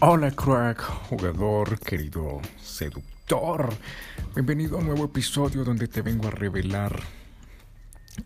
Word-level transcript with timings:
Hola 0.00 0.30
crack, 0.30 0.80
jugador, 1.10 1.78
querido 1.78 2.40
seductor. 2.56 3.68
Bienvenido 4.34 4.76
a 4.76 4.80
un 4.80 4.86
nuevo 4.86 5.04
episodio 5.04 5.64
donde 5.64 5.86
te 5.86 6.00
vengo 6.00 6.28
a 6.28 6.30
revelar 6.30 6.98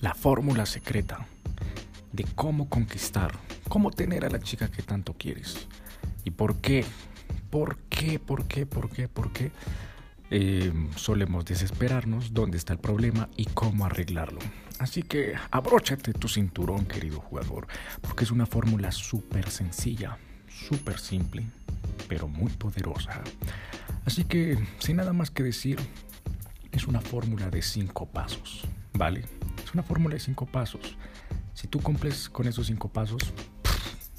la 0.00 0.14
fórmula 0.14 0.64
secreta 0.64 1.26
de 2.12 2.24
cómo 2.36 2.68
conquistar, 2.68 3.32
cómo 3.68 3.90
tener 3.90 4.24
a 4.24 4.30
la 4.30 4.38
chica 4.38 4.70
que 4.70 4.82
tanto 4.82 5.14
quieres. 5.14 5.66
¿Y 6.22 6.30
por 6.30 6.60
qué? 6.60 6.84
¿Por 7.50 7.78
qué? 7.88 8.20
¿Por 8.20 8.46
qué? 8.46 8.64
¿Por 8.64 8.90
qué? 8.90 9.08
¿Por 9.08 9.32
qué? 9.32 9.50
Eh, 10.32 10.72
solemos 10.94 11.44
desesperarnos 11.44 12.32
dónde 12.32 12.56
está 12.56 12.72
el 12.72 12.78
problema 12.78 13.28
y 13.36 13.46
cómo 13.46 13.84
arreglarlo. 13.84 14.38
Así 14.78 15.02
que 15.02 15.34
abróchate 15.50 16.12
tu 16.12 16.28
cinturón, 16.28 16.86
querido 16.86 17.20
jugador, 17.20 17.66
porque 18.00 18.24
es 18.24 18.30
una 18.30 18.46
fórmula 18.46 18.92
súper 18.92 19.50
sencilla, 19.50 20.18
súper 20.48 20.98
simple, 20.98 21.44
pero 22.08 22.28
muy 22.28 22.50
poderosa. 22.52 23.22
Así 24.04 24.24
que, 24.24 24.58
sin 24.78 24.96
nada 24.96 25.12
más 25.12 25.30
que 25.30 25.42
decir, 25.42 25.78
es 26.72 26.86
una 26.86 27.00
fórmula 27.00 27.50
de 27.50 27.60
cinco 27.60 28.06
pasos, 28.06 28.62
¿vale? 28.94 29.24
Es 29.64 29.74
una 29.74 29.82
fórmula 29.82 30.14
de 30.14 30.20
cinco 30.20 30.46
pasos. 30.46 30.96
Si 31.54 31.66
tú 31.66 31.80
cumples 31.80 32.28
con 32.28 32.46
esos 32.46 32.68
cinco 32.68 32.88
pasos, 32.88 33.34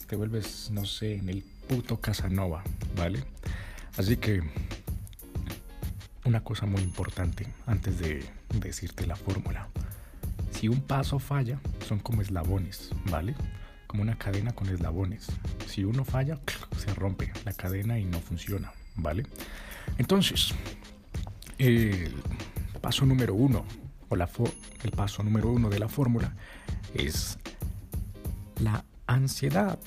te 0.08 0.18
vuelves, 0.18 0.70
no 0.72 0.84
sé, 0.84 1.16
en 1.16 1.30
el 1.30 1.44
puto 1.68 2.02
Casanova, 2.02 2.64
¿vale? 2.98 3.24
Así 3.98 4.18
que 4.18 4.44
una 6.26 6.44
cosa 6.44 6.66
muy 6.66 6.82
importante 6.82 7.48
antes 7.66 8.00
de 8.00 8.24
decirte 8.54 9.08
la 9.08 9.16
fórmula. 9.16 9.68
Si 10.52 10.68
un 10.68 10.82
paso 10.82 11.20
falla, 11.20 11.60
son 11.88 12.00
como 12.00 12.22
eslabones, 12.22 12.92
¿vale? 13.10 13.36
Como 13.88 14.04
una 14.04 14.18
cadena 14.18 14.52
con 14.54 14.70
eslabones. 14.70 15.28
Si 15.68 15.84
uno 15.84 16.06
falla, 16.06 16.40
se 16.78 16.94
rompe 16.94 17.32
la 17.46 17.54
cadena 17.54 18.00
y 18.00 18.06
no 18.06 18.20
funciona, 18.20 18.72
¿vale? 18.96 19.26
Entonces, 19.98 20.54
el 21.58 22.14
paso 22.82 23.06
número 23.06 23.34
uno, 23.34 23.66
o 24.10 24.16
la 24.16 24.30
el 24.84 24.92
paso 24.92 25.24
número 25.24 25.50
uno 25.50 25.70
de 25.70 25.80
la 25.80 25.88
fórmula 25.88 26.34
es 26.94 27.38
la 28.60 28.84
ansiedad. 29.08 29.80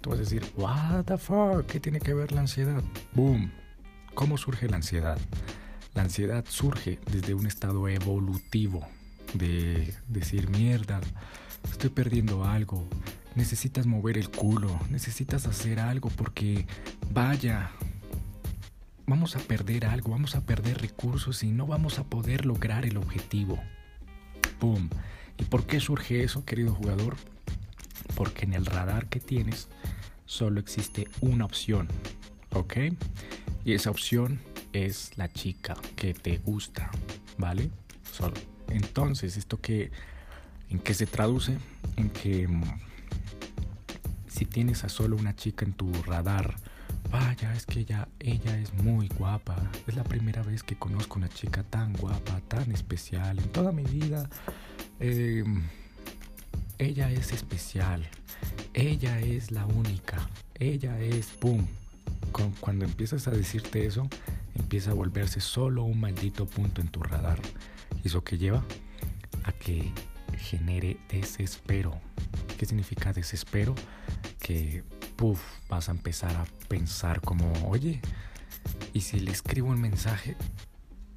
Tú 0.00 0.10
vas 0.10 0.18
a 0.18 0.22
decir, 0.22 0.44
what 0.56 1.04
the 1.04 1.18
fuck, 1.18 1.66
¿qué 1.66 1.80
tiene 1.80 2.00
que 2.00 2.14
ver 2.14 2.32
la 2.32 2.40
ansiedad? 2.40 2.82
Boom. 3.12 3.52
¿Cómo 4.14 4.38
surge 4.38 4.68
la 4.68 4.76
ansiedad? 4.76 5.18
La 5.96 6.02
ansiedad 6.02 6.44
surge 6.46 6.98
desde 7.10 7.32
un 7.32 7.46
estado 7.46 7.88
evolutivo 7.88 8.86
de 9.32 9.94
decir, 10.08 10.50
mierda, 10.50 11.00
estoy 11.70 11.88
perdiendo 11.88 12.44
algo, 12.44 12.86
necesitas 13.34 13.86
mover 13.86 14.18
el 14.18 14.28
culo, 14.28 14.78
necesitas 14.90 15.46
hacer 15.46 15.80
algo 15.80 16.10
porque, 16.10 16.66
vaya, 17.14 17.70
vamos 19.06 19.36
a 19.36 19.38
perder 19.38 19.86
algo, 19.86 20.10
vamos 20.10 20.34
a 20.34 20.42
perder 20.42 20.82
recursos 20.82 21.42
y 21.42 21.50
no 21.50 21.66
vamos 21.66 21.98
a 21.98 22.04
poder 22.04 22.44
lograr 22.44 22.84
el 22.84 22.98
objetivo. 22.98 23.58
¡Pum! 24.60 24.90
¿Y 25.38 25.44
por 25.44 25.64
qué 25.64 25.80
surge 25.80 26.22
eso, 26.22 26.44
querido 26.44 26.74
jugador? 26.74 27.16
Porque 28.14 28.44
en 28.44 28.52
el 28.52 28.66
radar 28.66 29.06
que 29.06 29.18
tienes 29.18 29.68
solo 30.26 30.60
existe 30.60 31.08
una 31.22 31.46
opción, 31.46 31.88
¿ok? 32.52 32.76
Y 33.64 33.72
esa 33.72 33.88
opción 33.88 34.40
es 34.84 35.16
la 35.16 35.32
chica 35.32 35.76
que 35.96 36.14
te 36.14 36.38
gusta, 36.38 36.90
¿vale? 37.38 37.70
Solo. 38.12 38.34
Entonces, 38.68 39.36
¿esto 39.36 39.60
que 39.60 39.90
en 40.70 40.78
qué 40.78 40.94
se 40.94 41.06
traduce? 41.06 41.58
En 41.96 42.10
que 42.10 42.46
mm, 42.48 42.62
si 44.28 44.44
tienes 44.44 44.84
a 44.84 44.88
solo 44.88 45.16
una 45.16 45.34
chica 45.34 45.64
en 45.64 45.72
tu 45.72 45.92
radar, 46.02 46.56
vaya, 47.10 47.54
es 47.54 47.64
que 47.66 47.80
ella, 47.80 48.08
ella 48.18 48.58
es 48.58 48.74
muy 48.74 49.08
guapa. 49.08 49.56
Es 49.86 49.96
la 49.96 50.04
primera 50.04 50.42
vez 50.42 50.62
que 50.62 50.76
conozco 50.76 51.18
una 51.18 51.28
chica 51.28 51.62
tan 51.62 51.92
guapa, 51.94 52.40
tan 52.48 52.70
especial. 52.72 53.38
En 53.38 53.48
toda 53.50 53.72
mi 53.72 53.84
vida, 53.84 54.28
em, 55.00 55.62
ella 56.78 57.10
es 57.10 57.32
especial. 57.32 58.06
Ella 58.74 59.20
es 59.20 59.50
la 59.50 59.64
única. 59.66 60.28
Ella 60.54 60.98
es, 61.00 61.26
¡pum! 61.28 61.66
Cuando 62.60 62.84
empiezas 62.84 63.28
a 63.28 63.30
decirte 63.30 63.86
eso, 63.86 64.08
empieza 64.58 64.90
a 64.90 64.94
volverse 64.94 65.40
solo 65.40 65.84
un 65.84 66.00
maldito 66.00 66.46
punto 66.46 66.80
en 66.80 66.88
tu 66.88 67.02
radar. 67.02 67.38
¿Y 68.02 68.08
eso 68.08 68.24
que 68.24 68.38
lleva? 68.38 68.64
A 69.44 69.52
que 69.52 69.92
genere 70.38 70.98
desespero. 71.08 72.00
¿Qué 72.58 72.66
significa 72.66 73.12
desespero? 73.12 73.74
Que, 74.38 74.82
puff, 75.16 75.40
vas 75.68 75.88
a 75.88 75.92
empezar 75.92 76.34
a 76.36 76.44
pensar 76.68 77.20
como, 77.20 77.52
oye, 77.68 78.00
¿y 78.92 79.00
si 79.00 79.20
le 79.20 79.30
escribo 79.30 79.68
un 79.68 79.80
mensaje? 79.80 80.36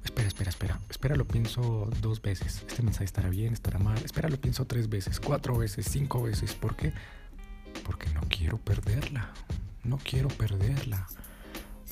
Espera, 0.04 0.28
espera, 0.28 0.50
espera. 0.50 0.80
Espera, 0.88 1.16
lo 1.16 1.26
pienso 1.26 1.90
dos 2.00 2.22
veces. 2.22 2.64
Este 2.66 2.82
mensaje 2.82 3.04
estará 3.04 3.28
bien, 3.28 3.52
estará 3.52 3.78
mal. 3.78 3.98
Espera, 4.04 4.28
lo 4.28 4.40
pienso 4.40 4.66
tres 4.66 4.88
veces, 4.88 5.20
cuatro 5.20 5.56
veces, 5.56 5.86
cinco 5.88 6.22
veces. 6.22 6.54
¿Por 6.54 6.76
qué? 6.76 6.92
Porque 7.84 8.08
no 8.10 8.22
quiero 8.28 8.58
perderla. 8.58 9.32
No 9.84 9.98
quiero 9.98 10.28
perderla. 10.28 11.06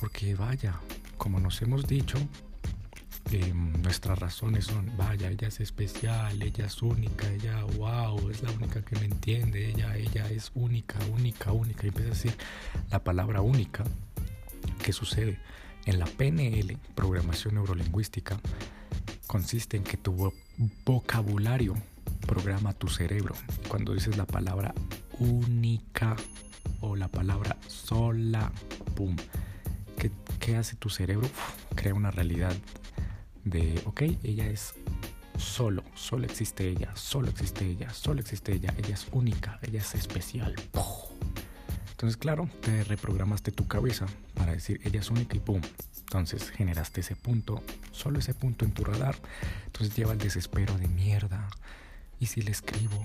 Porque 0.01 0.35
vaya, 0.35 0.81
como 1.19 1.41
nos 1.41 1.61
hemos 1.61 1.87
dicho, 1.87 2.17
eh, 3.33 3.53
nuestras 3.53 4.19
razones 4.19 4.67
son, 4.67 4.91
vaya, 4.97 5.29
ella 5.29 5.49
es 5.49 5.61
especial, 5.61 6.41
ella 6.41 6.65
es 6.65 6.81
única, 6.81 7.31
ella, 7.31 7.63
wow, 7.77 8.31
es 8.31 8.43
la 8.43 8.51
única 8.53 8.83
que 8.83 8.97
me 8.97 9.05
entiende, 9.05 9.69
ella, 9.69 9.95
ella 9.97 10.27
es 10.31 10.51
única, 10.55 10.99
única, 11.13 11.53
única. 11.53 11.85
Y 11.85 11.89
empieza 11.89 12.11
a 12.11 12.15
decir 12.15 12.35
la 12.91 13.05
palabra 13.05 13.43
única. 13.43 13.85
¿Qué 14.83 14.95
sucede? 14.95 15.39
En 15.85 15.99
la 15.99 16.07
PNL, 16.07 16.79
programación 16.95 17.55
neurolingüística, 17.55 18.41
consiste 19.27 19.77
en 19.77 19.85
que 19.85 19.99
tu 19.99 20.33
vocabulario 20.87 21.75
programa 22.27 22.73
tu 22.73 22.89
cerebro. 22.89 23.35
Cuando 23.69 23.93
dices 23.93 24.17
la 24.17 24.27
palabra 24.27 24.75
única 25.19 26.17
o 26.81 26.97
la 26.97 27.09
palabra 27.09 27.59
sola, 27.67 28.51
pum 28.95 29.17
¿qué, 30.49 30.57
hace 30.57 30.77
tu 30.77 30.89
cerebro? 30.89 31.29
crea 31.75 31.93
una 31.93 32.11
realidad 32.11 32.55
de, 33.45 33.81
ok, 33.85 34.03
ella 34.23 34.47
es 34.47 34.75
solo, 35.37 35.85
solo 35.95 36.25
existe 36.25 36.67
ella, 36.67 36.91
solo 36.97 37.29
existe 37.29 37.67
ella, 37.67 37.93
solo 37.93 38.21
existe 38.21 38.53
ella, 38.53 38.75
ella 38.79 38.95
es 38.95 39.09
única, 39.13 39.59
ella 39.63 39.81
es 39.81 39.95
especial. 39.95 40.55
Entonces, 41.91 42.17
claro, 42.17 42.49
te 42.63 42.83
reprogramaste 42.85 43.53
tu 43.53 43.67
cabeza 43.67 44.07
para 44.35 44.53
decir 44.53 44.81
ella 44.85 45.01
es 45.01 45.11
única 45.11 45.37
y 45.37 45.41
pum. 45.41 45.61
Entonces 46.01 46.49
generaste 46.51 47.03
ese 47.03 47.15
punto, 47.15 47.63
solo 47.93 48.19
ese 48.19 48.33
punto 48.33 48.65
en 48.65 48.73
tu 48.73 48.85
radar. 48.85 49.17
Entonces 49.67 49.95
lleva 49.95 50.13
el 50.13 50.19
desespero 50.19 50.79
de 50.79 50.89
mierda. 50.89 51.47
¿Y 52.21 52.27
si 52.27 52.41
le 52.41 52.53
escribo 52.53 53.05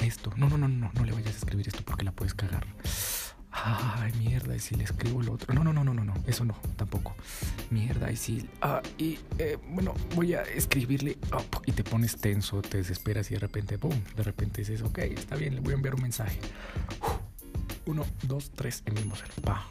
esto? 0.00 0.32
No, 0.36 0.48
no, 0.48 0.56
no, 0.56 0.68
no, 0.68 0.90
no 0.94 1.04
le 1.04 1.12
vayas 1.12 1.34
a 1.34 1.38
escribir 1.38 1.68
esto 1.68 1.82
porque 1.84 2.04
la 2.04 2.12
puedes 2.12 2.32
cagar 2.32 2.66
ay, 3.68 4.12
mierda, 4.18 4.54
y 4.56 4.60
si 4.60 4.74
le 4.74 4.84
escribo 4.84 5.20
el 5.20 5.28
otro. 5.28 5.52
No, 5.54 5.64
no, 5.64 5.72
no, 5.72 5.84
no, 5.84 5.94
no, 5.94 6.04
no, 6.04 6.14
eso 6.26 6.44
no, 6.44 6.54
tampoco. 6.76 7.14
Mierda, 7.70 8.10
y 8.10 8.16
si, 8.16 8.48
ah, 8.62 8.82
y 8.96 9.18
eh, 9.38 9.58
bueno, 9.68 9.94
voy 10.14 10.34
a 10.34 10.42
escribirle, 10.42 11.18
y 11.66 11.72
te 11.72 11.84
pones 11.84 12.16
tenso, 12.16 12.62
te 12.62 12.78
desesperas 12.78 13.30
y 13.30 13.34
de 13.34 13.40
repente, 13.40 13.78
pum, 13.78 13.94
de 14.16 14.22
repente 14.22 14.62
dices, 14.62 14.82
ok, 14.82 14.98
está 14.98 15.36
bien, 15.36 15.54
le 15.54 15.60
voy 15.60 15.72
a 15.72 15.76
enviar 15.76 15.94
un 15.94 16.02
mensaje. 16.02 16.38
uno, 17.86 18.04
dos, 18.22 18.50
tres, 18.50 18.82
enviamos 18.86 19.22
el 19.22 19.42
pa. 19.42 19.66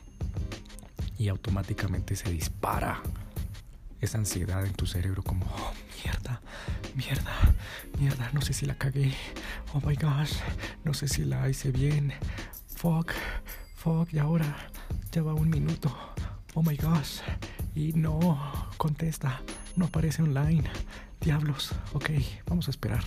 Y 1.18 1.30
automáticamente 1.30 2.16
se 2.16 2.31
dispara 2.31 3.02
esa 4.02 4.18
ansiedad 4.18 4.66
en 4.66 4.74
tu 4.74 4.86
cerebro 4.86 5.24
como, 5.24 5.46
oh, 5.46 5.74
mierda, 6.03 6.42
mierda, 6.95 7.33
mierda, 8.00 8.30
no 8.33 8.42
sé 8.42 8.54
si 8.54 8.66
la 8.66 8.75
cagué, 8.75 9.13
oh 9.74 9.81
my 9.81 9.95
gosh, 9.95 10.33
no 10.83 10.94
sé 10.94 11.07
si 11.07 11.25
la 11.25 11.50
hice 11.50 11.71
bien, 11.71 12.13
fuck, 12.68 13.12
fuck, 13.77 14.12
y 14.13 14.19
ahora 14.19 14.56
ya 15.12 15.21
va 15.21 15.33
un 15.33 15.50
minuto. 15.50 15.95
Oh 16.56 16.63
my 16.63 16.75
gosh. 16.75 17.19
Y 17.75 17.94
no 17.94 18.68
contesta, 18.77 19.41
no 19.75 19.85
aparece 19.85 20.24
online. 20.24 20.63
Diablos, 21.21 21.71
ok, 21.94 22.09
vamos 22.47 22.68
a 22.68 22.71
esperar. 22.71 23.03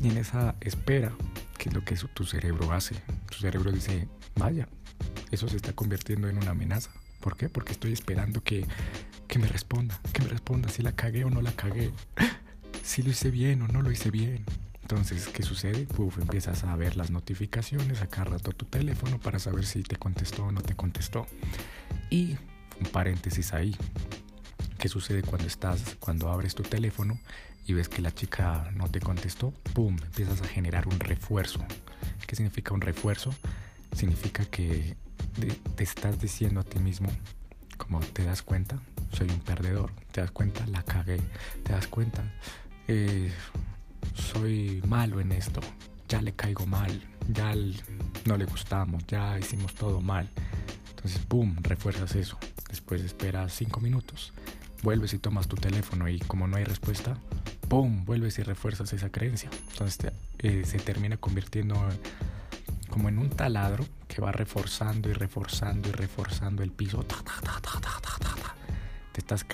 Y 0.00 0.08
en 0.08 0.18
esa 0.18 0.54
espera, 0.60 1.12
que 1.58 1.68
es 1.68 1.74
lo 1.74 1.84
que 1.84 1.96
tu 1.96 2.24
cerebro 2.24 2.72
hace, 2.72 2.94
tu 3.30 3.38
cerebro 3.38 3.72
dice, 3.72 4.08
vaya, 4.36 4.68
eso 5.30 5.48
se 5.48 5.56
está 5.56 5.72
convirtiendo 5.72 6.28
en 6.28 6.38
una 6.38 6.52
amenaza. 6.52 6.90
¿Por 7.20 7.36
qué? 7.36 7.48
Porque 7.48 7.72
estoy 7.72 7.92
esperando 7.92 8.42
que, 8.42 8.66
que 9.26 9.38
me 9.38 9.48
responda, 9.48 9.98
que 10.12 10.22
me 10.22 10.28
responda 10.28 10.68
si 10.68 10.82
la 10.82 10.92
cagué 10.92 11.24
o 11.24 11.30
no 11.30 11.42
la 11.42 11.52
cagué, 11.52 11.92
si 12.82 13.02
lo 13.02 13.10
hice 13.10 13.30
bien 13.30 13.62
o 13.62 13.68
no 13.68 13.82
lo 13.82 13.90
hice 13.90 14.10
bien. 14.10 14.44
Entonces, 14.84 15.28
¿qué 15.28 15.42
sucede? 15.42 15.86
Uf, 15.96 16.18
empiezas 16.18 16.62
a 16.64 16.76
ver 16.76 16.98
las 16.98 17.10
notificaciones, 17.10 18.02
a 18.02 18.06
cada 18.06 18.24
rato 18.24 18.52
tu 18.52 18.66
teléfono 18.66 19.18
para 19.18 19.38
saber 19.38 19.64
si 19.64 19.82
te 19.82 19.96
contestó 19.96 20.44
o 20.44 20.52
no 20.52 20.60
te 20.60 20.76
contestó. 20.76 21.26
Y 22.10 22.36
un 22.78 22.90
paréntesis 22.92 23.54
ahí. 23.54 23.74
¿Qué 24.78 24.90
sucede 24.90 25.22
cuando 25.22 25.46
estás, 25.46 25.96
cuando 25.98 26.30
abres 26.30 26.54
tu 26.54 26.64
teléfono 26.64 27.18
y 27.66 27.72
ves 27.72 27.88
que 27.88 28.02
la 28.02 28.14
chica 28.14 28.70
no 28.76 28.90
te 28.90 29.00
contestó? 29.00 29.52
¡Pum! 29.72 29.96
Empiezas 30.04 30.42
a 30.42 30.46
generar 30.46 30.86
un 30.86 31.00
refuerzo. 31.00 31.64
¿Qué 32.26 32.36
significa 32.36 32.74
un 32.74 32.82
refuerzo? 32.82 33.34
Significa 33.96 34.44
que 34.44 34.98
te 35.76 35.82
estás 35.82 36.20
diciendo 36.20 36.60
a 36.60 36.62
ti 36.62 36.78
mismo, 36.78 37.08
como 37.78 38.00
te 38.00 38.22
das 38.22 38.42
cuenta, 38.42 38.82
soy 39.14 39.30
un 39.30 39.40
perdedor. 39.40 39.92
Te 40.12 40.20
das 40.20 40.30
cuenta, 40.30 40.66
la 40.66 40.82
cagué. 40.82 41.22
Te 41.62 41.72
das 41.72 41.86
cuenta, 41.86 42.22
eh, 42.86 43.32
soy 44.14 44.82
malo 44.86 45.20
en 45.20 45.32
esto. 45.32 45.60
Ya 46.08 46.22
le 46.22 46.32
caigo 46.32 46.66
mal. 46.66 47.02
Ya 47.28 47.54
no 48.24 48.36
le 48.36 48.44
gustamos. 48.44 49.06
Ya 49.06 49.38
hicimos 49.38 49.74
todo 49.74 50.00
mal. 50.00 50.28
Entonces, 50.90 51.20
¡pum! 51.26 51.56
Refuerzas 51.62 52.14
eso. 52.14 52.38
Después 52.68 53.02
esperas 53.02 53.52
cinco 53.52 53.80
minutos. 53.80 54.32
Vuelves 54.82 55.14
y 55.14 55.18
tomas 55.18 55.48
tu 55.48 55.56
teléfono 55.56 56.08
y 56.08 56.18
como 56.18 56.46
no 56.46 56.56
hay 56.56 56.64
respuesta, 56.64 57.16
¡pum! 57.68 58.04
Vuelves 58.04 58.38
y 58.38 58.42
refuerzas 58.42 58.92
esa 58.92 59.10
creencia. 59.10 59.48
Entonces 59.70 60.12
eh, 60.38 60.64
se 60.66 60.78
termina 60.78 61.16
convirtiendo 61.16 61.74
como 62.90 63.08
en 63.08 63.18
un 63.18 63.30
taladro 63.30 63.86
que 64.08 64.20
va 64.20 64.30
reforzando 64.32 65.08
y 65.08 65.12
reforzando 65.12 65.88
y 65.88 65.92
reforzando 65.92 66.62
el 66.62 66.70
piso. 66.70 67.04
Te 69.12 69.20
estás 69.20 69.46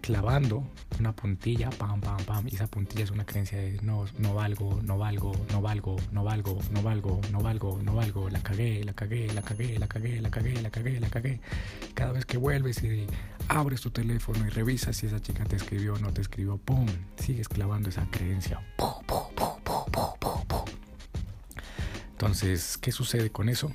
clavando 0.00 0.64
una 1.00 1.12
puntilla, 1.12 1.70
pam, 1.70 2.00
pam, 2.00 2.22
pam, 2.24 2.46
y 2.48 2.54
esa 2.54 2.66
puntilla 2.66 3.04
es 3.04 3.10
una 3.10 3.24
creencia 3.24 3.58
de 3.58 3.80
no, 3.82 4.06
no 4.18 4.34
valgo, 4.34 4.80
no 4.82 4.98
valgo, 4.98 5.32
no 5.50 5.62
valgo, 5.62 5.96
no 6.12 6.24
valgo, 6.24 6.58
no 6.70 6.82
valgo, 6.82 7.20
no 7.30 7.40
valgo, 7.40 7.80
no 7.82 7.94
valgo, 7.94 8.30
la 8.30 8.42
cagué, 8.42 8.84
la 8.84 8.92
cagué, 8.92 9.32
la 9.32 9.42
cagué, 9.42 9.78
la 9.78 9.86
cagué, 9.86 10.20
la 10.20 10.30
cagué, 10.30 10.62
la 10.62 10.70
cagué, 10.70 11.00
la 11.00 11.08
cagué. 11.08 11.40
Cada 11.94 12.12
vez 12.12 12.24
que 12.24 12.36
vuelves 12.36 12.82
y 12.82 13.06
abres 13.48 13.80
tu 13.80 13.90
teléfono 13.90 14.44
y 14.46 14.50
revisas 14.50 14.96
si 14.96 15.06
esa 15.06 15.20
chica 15.20 15.44
te 15.44 15.56
escribió 15.56 15.94
o 15.94 15.98
no 15.98 16.12
te 16.12 16.20
escribió, 16.20 16.56
pum, 16.56 16.86
sigues 17.16 17.48
clavando 17.48 17.88
esa 17.88 18.06
creencia. 18.10 18.60
Entonces, 22.12 22.78
¿qué 22.78 22.90
sucede 22.90 23.30
con 23.30 23.48
eso? 23.48 23.72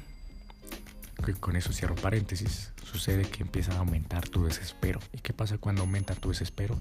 Con 1.39 1.55
eso 1.55 1.71
cierro 1.71 1.95
paréntesis. 1.95 2.72
Sucede 2.93 3.23
que 3.23 3.41
empieza 3.41 3.73
a 3.73 3.79
aumentar 3.79 4.29
tu 4.29 4.45
desespero. 4.45 4.99
¿Y 5.11 5.17
qué 5.17 5.33
pasa 5.33 5.57
cuando 5.57 5.81
aumenta 5.81 6.13
tu 6.13 6.29
desespero? 6.29 6.77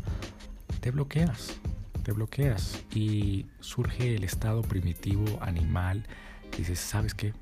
Te 0.81 0.91
bloqueas, 0.91 1.55
te 2.03 2.13
bloqueas 2.13 2.85
y 2.95 3.47
surge 3.61 4.15
el 4.15 4.23
estado 4.23 4.61
primitivo 4.61 5.25
animal. 5.41 6.05
Dices, 6.57 6.79
¿sabes 6.81 7.15
qué? 7.15 7.33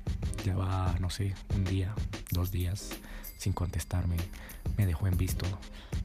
Ya 0.45 0.55
va, 0.55 0.95
no 1.01 1.09
sé, 1.09 1.35
un 1.53 1.65
día, 1.65 1.93
dos 2.31 2.49
días 2.51 2.91
sin 3.37 3.51
contestarme. 3.51 4.15
Me 4.77 4.85
dejó 4.85 5.05
en 5.07 5.17
visto. 5.17 5.45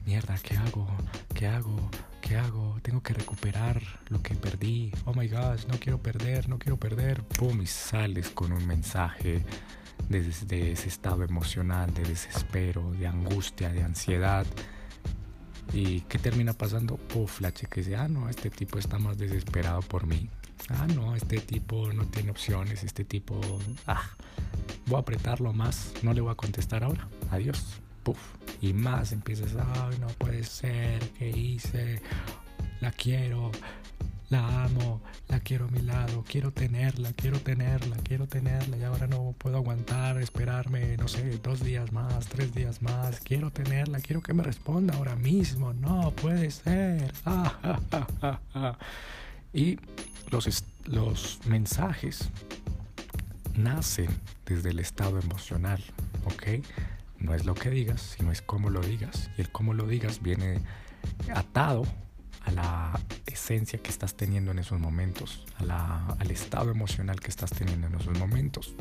Mierda, 0.05 0.37
¿qué 0.43 0.57
hago? 0.57 0.87
¿Qué 1.33 1.47
hago? 1.47 1.89
¿qué 2.27 2.35
hago? 2.35 2.77
Tengo 2.81 3.01
que 3.01 3.13
recuperar 3.13 3.81
lo 4.09 4.21
que 4.21 4.35
perdí. 4.35 4.91
Oh 5.05 5.13
my 5.13 5.29
gosh, 5.29 5.65
no 5.67 5.79
quiero 5.79 6.01
perder, 6.01 6.49
no 6.49 6.59
quiero 6.59 6.77
perder. 6.77 7.23
Pum, 7.23 7.61
y 7.61 7.67
sales 7.67 8.29
con 8.31 8.51
un 8.51 8.67
mensaje 8.67 9.45
desde 10.09 10.71
ese 10.71 10.87
estado 10.87 11.23
emocional 11.23 11.93
de 11.93 12.03
desespero, 12.03 12.91
de 12.91 13.07
angustia, 13.07 13.69
de 13.69 13.83
ansiedad. 13.83 14.45
¿Y 15.73 16.01
qué 16.01 16.17
termina 16.17 16.53
pasando? 16.53 16.95
Puf, 16.95 17.41
la 17.41 17.53
chica 17.53 17.75
dice, 17.75 17.95
ah, 17.95 18.07
no, 18.07 18.29
este 18.29 18.49
tipo 18.49 18.79
está 18.79 18.99
más 18.99 19.17
desesperado 19.17 19.81
por 19.81 20.07
mí. 20.07 20.29
Ah, 20.69 20.87
no, 20.95 21.15
este 21.15 21.39
tipo 21.39 21.91
no 21.93 22.05
tiene 22.05 22.31
opciones, 22.31 22.83
este 22.83 23.03
tipo, 23.03 23.39
ah, 23.85 24.09
voy 24.85 24.97
a 24.97 24.99
apretarlo 24.99 25.53
más, 25.53 25.93
no 26.03 26.13
le 26.13 26.21
voy 26.21 26.31
a 26.31 26.35
contestar 26.35 26.83
ahora. 26.83 27.07
Adiós 27.31 27.81
y 28.61 28.73
más 28.73 29.11
empiezas, 29.11 29.55
ay, 29.55 29.97
no 29.99 30.07
puede 30.07 30.43
ser, 30.43 30.99
¿qué 31.17 31.29
hice? 31.29 32.01
La 32.79 32.91
quiero, 32.91 33.51
la 34.29 34.63
amo, 34.63 35.01
la 35.27 35.39
quiero 35.39 35.65
a 35.65 35.67
mi 35.69 35.81
lado, 35.81 36.23
quiero 36.27 36.51
tenerla, 36.51 37.11
quiero 37.13 37.39
tenerla, 37.39 37.97
quiero 38.03 38.27
tenerla 38.27 38.77
y 38.77 38.83
ahora 38.83 39.07
no 39.07 39.33
puedo 39.37 39.57
aguantar, 39.57 40.21
esperarme, 40.21 40.97
no 40.97 41.07
sé, 41.07 41.37
dos 41.39 41.63
días 41.63 41.91
más, 41.91 42.27
tres 42.27 42.53
días 42.53 42.81
más, 42.81 43.19
quiero 43.21 43.51
tenerla, 43.51 43.99
quiero 43.99 44.21
que 44.21 44.33
me 44.33 44.43
responda 44.43 44.95
ahora 44.95 45.15
mismo, 45.15 45.73
no 45.73 46.11
puede 46.11 46.51
ser. 46.51 47.13
y 49.53 49.79
los, 50.29 50.63
los 50.85 51.39
mensajes 51.45 52.29
nacen 53.55 54.09
desde 54.45 54.69
el 54.69 54.79
estado 54.79 55.19
emocional, 55.19 55.83
¿ok? 56.25 56.61
no 57.19 57.33
es 57.33 57.45
lo 57.45 57.55
que 57.55 57.69
digas, 57.69 58.15
sino 58.17 58.31
es 58.31 58.41
cómo 58.41 58.69
lo 58.69 58.81
digas. 58.81 59.29
Y 59.37 59.41
el 59.41 59.51
cómo 59.51 59.73
lo 59.73 59.87
digas 59.87 60.21
viene 60.21 60.59
atado 61.33 61.85
a 62.47 62.51
la 62.51 62.99
esencia 63.25 63.79
que 63.79 63.89
estás 63.89 64.15
teniendo 64.15 64.51
en 64.51 64.59
esos 64.59 64.79
momentos, 64.79 65.45
al 65.57 66.31
estado 66.31 66.71
emocional 66.71 67.19
que 67.19 67.29
estás 67.29 67.51
teniendo 67.51 67.87
en 67.87 67.95
esos 67.95 68.17
momentos. 68.17 68.73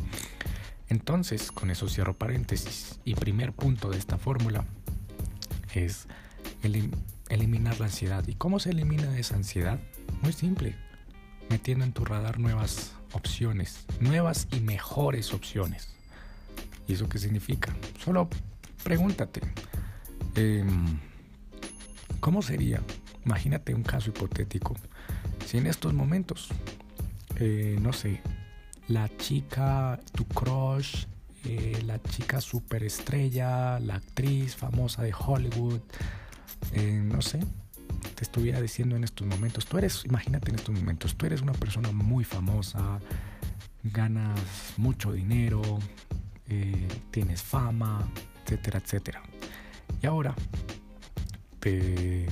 Entonces, 0.88 1.50
con 1.50 1.70
eso 1.70 1.88
cierro 1.88 2.14
paréntesis. 2.14 3.00
Y 3.04 3.14
primer 3.14 3.52
punto 3.52 3.90
de 3.90 3.98
esta 3.98 4.18
fórmula 4.18 4.64
es 5.74 6.06
eliminar 7.28 7.80
la 7.80 7.86
ansiedad. 7.86 8.26
¿Y 8.28 8.34
cómo 8.34 8.60
se 8.60 8.70
elimina 8.70 9.18
esa 9.18 9.34
ansiedad? 9.34 9.80
Muy 10.22 10.32
simple, 10.32 10.76
metiendo 11.50 11.84
en 11.84 11.92
tu 11.92 12.04
radar 12.04 12.38
nuevas 12.38 12.92
opciones, 13.12 13.84
nuevas 13.98 14.46
y 14.52 14.60
mejores 14.60 15.34
opciones. 15.34 15.88
¿Y 16.86 16.92
eso 16.92 17.08
qué 17.08 17.18
significa? 17.18 17.74
Solo 17.98 18.28
pregúntate, 18.84 19.40
em, 20.36 21.00
¿cómo 22.20 22.42
sería? 22.42 22.80
Imagínate 23.26 23.74
un 23.74 23.82
caso 23.82 24.10
hipotético. 24.10 24.76
Si 25.44 25.58
en 25.58 25.66
estos 25.66 25.92
momentos, 25.92 26.48
eh, 27.40 27.76
no 27.82 27.92
sé, 27.92 28.22
la 28.86 29.10
chica, 29.18 29.98
tu 30.12 30.24
crush, 30.26 31.06
eh, 31.44 31.82
la 31.84 32.00
chica 32.00 32.40
superestrella, 32.40 33.80
la 33.80 33.96
actriz 33.96 34.54
famosa 34.54 35.02
de 35.02 35.12
Hollywood, 35.12 35.80
eh, 36.72 37.02
no 37.04 37.20
sé, 37.20 37.40
te 38.14 38.22
estuviera 38.22 38.60
diciendo 38.60 38.94
en 38.94 39.02
estos 39.02 39.26
momentos, 39.26 39.66
tú 39.66 39.76
eres, 39.76 40.04
imagínate 40.04 40.50
en 40.50 40.54
estos 40.54 40.74
momentos, 40.74 41.16
tú 41.16 41.26
eres 41.26 41.42
una 41.42 41.52
persona 41.52 41.90
muy 41.90 42.22
famosa, 42.22 43.00
ganas 43.82 44.38
mucho 44.76 45.12
dinero, 45.12 45.62
tienes 47.10 47.42
fama, 47.42 48.06
etcétera, 48.44 48.78
etcétera. 48.78 49.22
Y 50.00 50.06
ahora 50.06 50.32
te, 51.58 52.28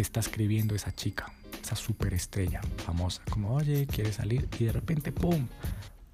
te 0.00 0.02
está 0.02 0.20
escribiendo 0.20 0.74
esa 0.74 0.94
chica, 0.94 1.30
esa 1.62 1.76
superestrella 1.76 2.62
famosa, 2.86 3.20
como, 3.28 3.52
oye, 3.52 3.86
¿quieres 3.86 4.14
salir? 4.14 4.48
Y 4.58 4.64
de 4.64 4.72
repente, 4.72 5.12
¡pum! 5.12 5.46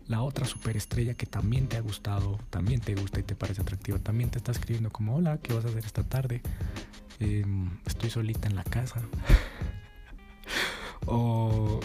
La 0.09 0.23
otra 0.23 0.45
superestrella 0.45 1.15
que 1.15 1.27
también 1.27 1.69
te 1.69 1.77
ha 1.77 1.81
gustado, 1.83 2.41
también 2.51 2.81
te 2.81 2.97
gusta 2.97 3.21
y 3.21 3.23
te 3.23 3.37
parece 3.37 3.63
atractiva, 3.63 4.01
también 4.01 4.29
te 4.29 4.39
está 4.39 4.51
escribiendo 4.51 4.91
como, 4.91 5.15
hola, 5.15 5.39
¿qué 5.39 5.55
vas 5.55 5.65
a 5.65 5.69
hacer 5.69 5.85
esta 5.85 6.03
tarde? 6.03 6.43
Em, 7.21 7.79
estoy 7.87 8.11
solita 8.11 8.49
en 8.49 8.57
la 8.57 8.65
casa. 8.65 9.01
o 11.07 11.79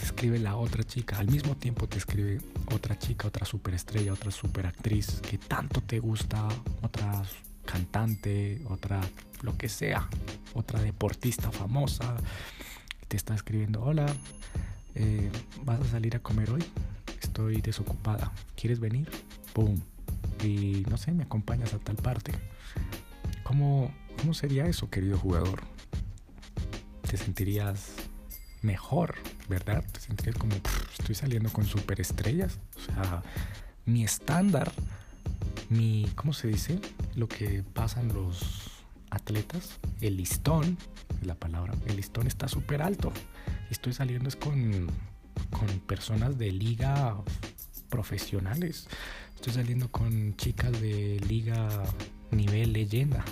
escribe 0.00 0.38
la 0.38 0.54
otra 0.54 0.84
chica, 0.84 1.18
al 1.18 1.26
mismo 1.26 1.56
tiempo 1.56 1.88
te 1.88 1.98
escribe 1.98 2.40
otra 2.72 2.96
chica, 2.96 3.26
otra 3.26 3.44
superestrella, 3.44 4.12
otra 4.12 4.30
superactriz 4.30 5.20
que 5.28 5.38
tanto 5.38 5.80
te 5.80 5.98
gusta, 5.98 6.46
otra 6.82 7.24
cantante, 7.64 8.62
otra 8.68 9.00
lo 9.44 9.56
que 9.56 9.68
sea, 9.68 10.08
otra 10.54 10.80
deportista 10.80 11.50
famosa, 11.50 12.16
te 13.08 13.16
está 13.16 13.34
escribiendo, 13.34 13.82
hola, 13.82 14.06
eh, 14.94 15.30
¿vas 15.64 15.80
a 15.80 15.84
salir 15.84 16.16
a 16.16 16.20
comer 16.20 16.50
hoy? 16.50 16.64
Estoy 17.20 17.60
desocupada, 17.60 18.32
¿quieres 18.56 18.80
venir? 18.80 19.10
¡Pum! 19.52 19.80
Y 20.42 20.84
no 20.88 20.96
sé, 20.96 21.12
me 21.12 21.24
acompañas 21.24 21.74
a 21.74 21.78
tal 21.78 21.96
parte. 21.96 22.32
¿Cómo, 23.42 23.92
cómo 24.20 24.34
sería 24.34 24.66
eso, 24.66 24.90
querido 24.90 25.18
jugador? 25.18 25.62
¿Te 27.08 27.16
sentirías 27.16 27.92
mejor 28.62 29.16
¿verdad? 29.48 29.84
Te 29.92 30.00
sentirías 30.00 30.36
como, 30.36 30.54
estoy 30.98 31.14
saliendo 31.14 31.50
con 31.50 31.64
superestrellas. 31.64 32.58
O 32.76 32.80
sea, 32.80 33.22
mi 33.84 34.04
estándar, 34.04 34.72
mi, 35.68 36.10
¿cómo 36.14 36.32
se 36.32 36.48
dice? 36.48 36.80
Lo 37.14 37.28
que 37.28 37.62
pasan 37.62 38.08
los 38.08 38.73
atletas, 39.14 39.78
el 40.00 40.16
listón, 40.16 40.76
la 41.22 41.34
palabra, 41.34 41.74
el 41.86 41.96
listón 41.96 42.26
está 42.26 42.48
súper 42.48 42.82
alto. 42.82 43.12
Estoy 43.70 43.92
saliendo 43.92 44.28
es 44.28 44.36
con, 44.36 44.88
con 45.50 45.68
personas 45.86 46.38
de 46.38 46.52
liga 46.52 47.16
profesionales. 47.88 48.88
Estoy 49.34 49.52
saliendo 49.52 49.90
con 49.90 50.36
chicas 50.36 50.72
de 50.80 51.20
liga 51.28 51.68
nivel 52.30 52.72
leyenda. 52.72 53.24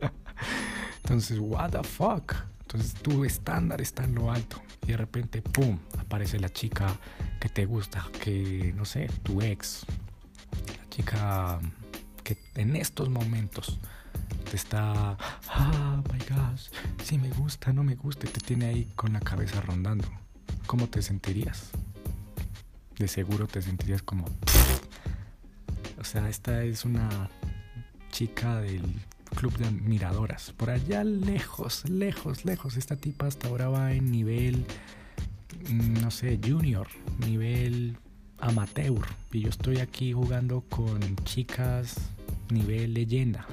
Entonces, 1.02 1.38
what 1.40 1.70
the 1.70 1.82
fuck? 1.82 2.34
Entonces 2.60 2.92
tu 2.94 3.24
estándar 3.24 3.80
está 3.80 4.04
en 4.04 4.14
lo 4.14 4.30
alto 4.30 4.60
y 4.82 4.88
de 4.88 4.98
repente, 4.98 5.40
¡pum!, 5.40 5.78
aparece 5.98 6.38
la 6.38 6.50
chica 6.50 6.98
que 7.40 7.48
te 7.48 7.64
gusta, 7.64 8.06
que 8.22 8.74
no 8.76 8.84
sé, 8.84 9.08
tu 9.22 9.40
ex, 9.40 9.86
la 10.76 10.90
chica 10.90 11.60
que 12.22 12.36
en 12.56 12.76
estos 12.76 13.08
momentos 13.08 13.78
te 14.50 14.56
está, 14.56 15.16
ah, 15.48 16.02
my 16.10 16.18
gosh, 16.20 16.68
si 17.04 17.18
me 17.18 17.28
gusta, 17.30 17.72
no 17.72 17.84
me 17.84 17.96
gusta, 17.96 18.26
te 18.26 18.40
tiene 18.40 18.66
ahí 18.66 18.88
con 18.96 19.12
la 19.12 19.20
cabeza 19.20 19.60
rondando, 19.60 20.08
¿cómo 20.66 20.86
te 20.88 21.02
sentirías? 21.02 21.70
De 22.96 23.08
seguro 23.08 23.46
te 23.46 23.60
sentirías 23.60 24.02
como, 24.02 24.24
o 25.98 26.04
sea, 26.04 26.28
esta 26.28 26.62
es 26.62 26.84
una 26.84 27.28
chica 28.10 28.60
del 28.60 28.82
club 29.34 29.56
de 29.58 29.66
admiradoras, 29.66 30.52
por 30.52 30.70
allá 30.70 31.04
lejos, 31.04 31.88
lejos, 31.88 32.46
lejos, 32.46 32.76
esta 32.76 32.96
tipa 32.96 33.26
hasta 33.26 33.48
ahora 33.48 33.68
va 33.68 33.92
en 33.92 34.10
nivel, 34.10 34.64
mm, 35.68 36.00
no 36.00 36.10
sé, 36.10 36.40
junior, 36.42 36.88
nivel 37.18 37.98
amateur, 38.38 39.06
y 39.30 39.40
yo 39.40 39.50
estoy 39.50 39.78
aquí 39.78 40.14
jugando 40.14 40.62
con 40.70 41.16
chicas 41.24 41.96
nivel 42.50 42.94
leyenda. 42.94 43.46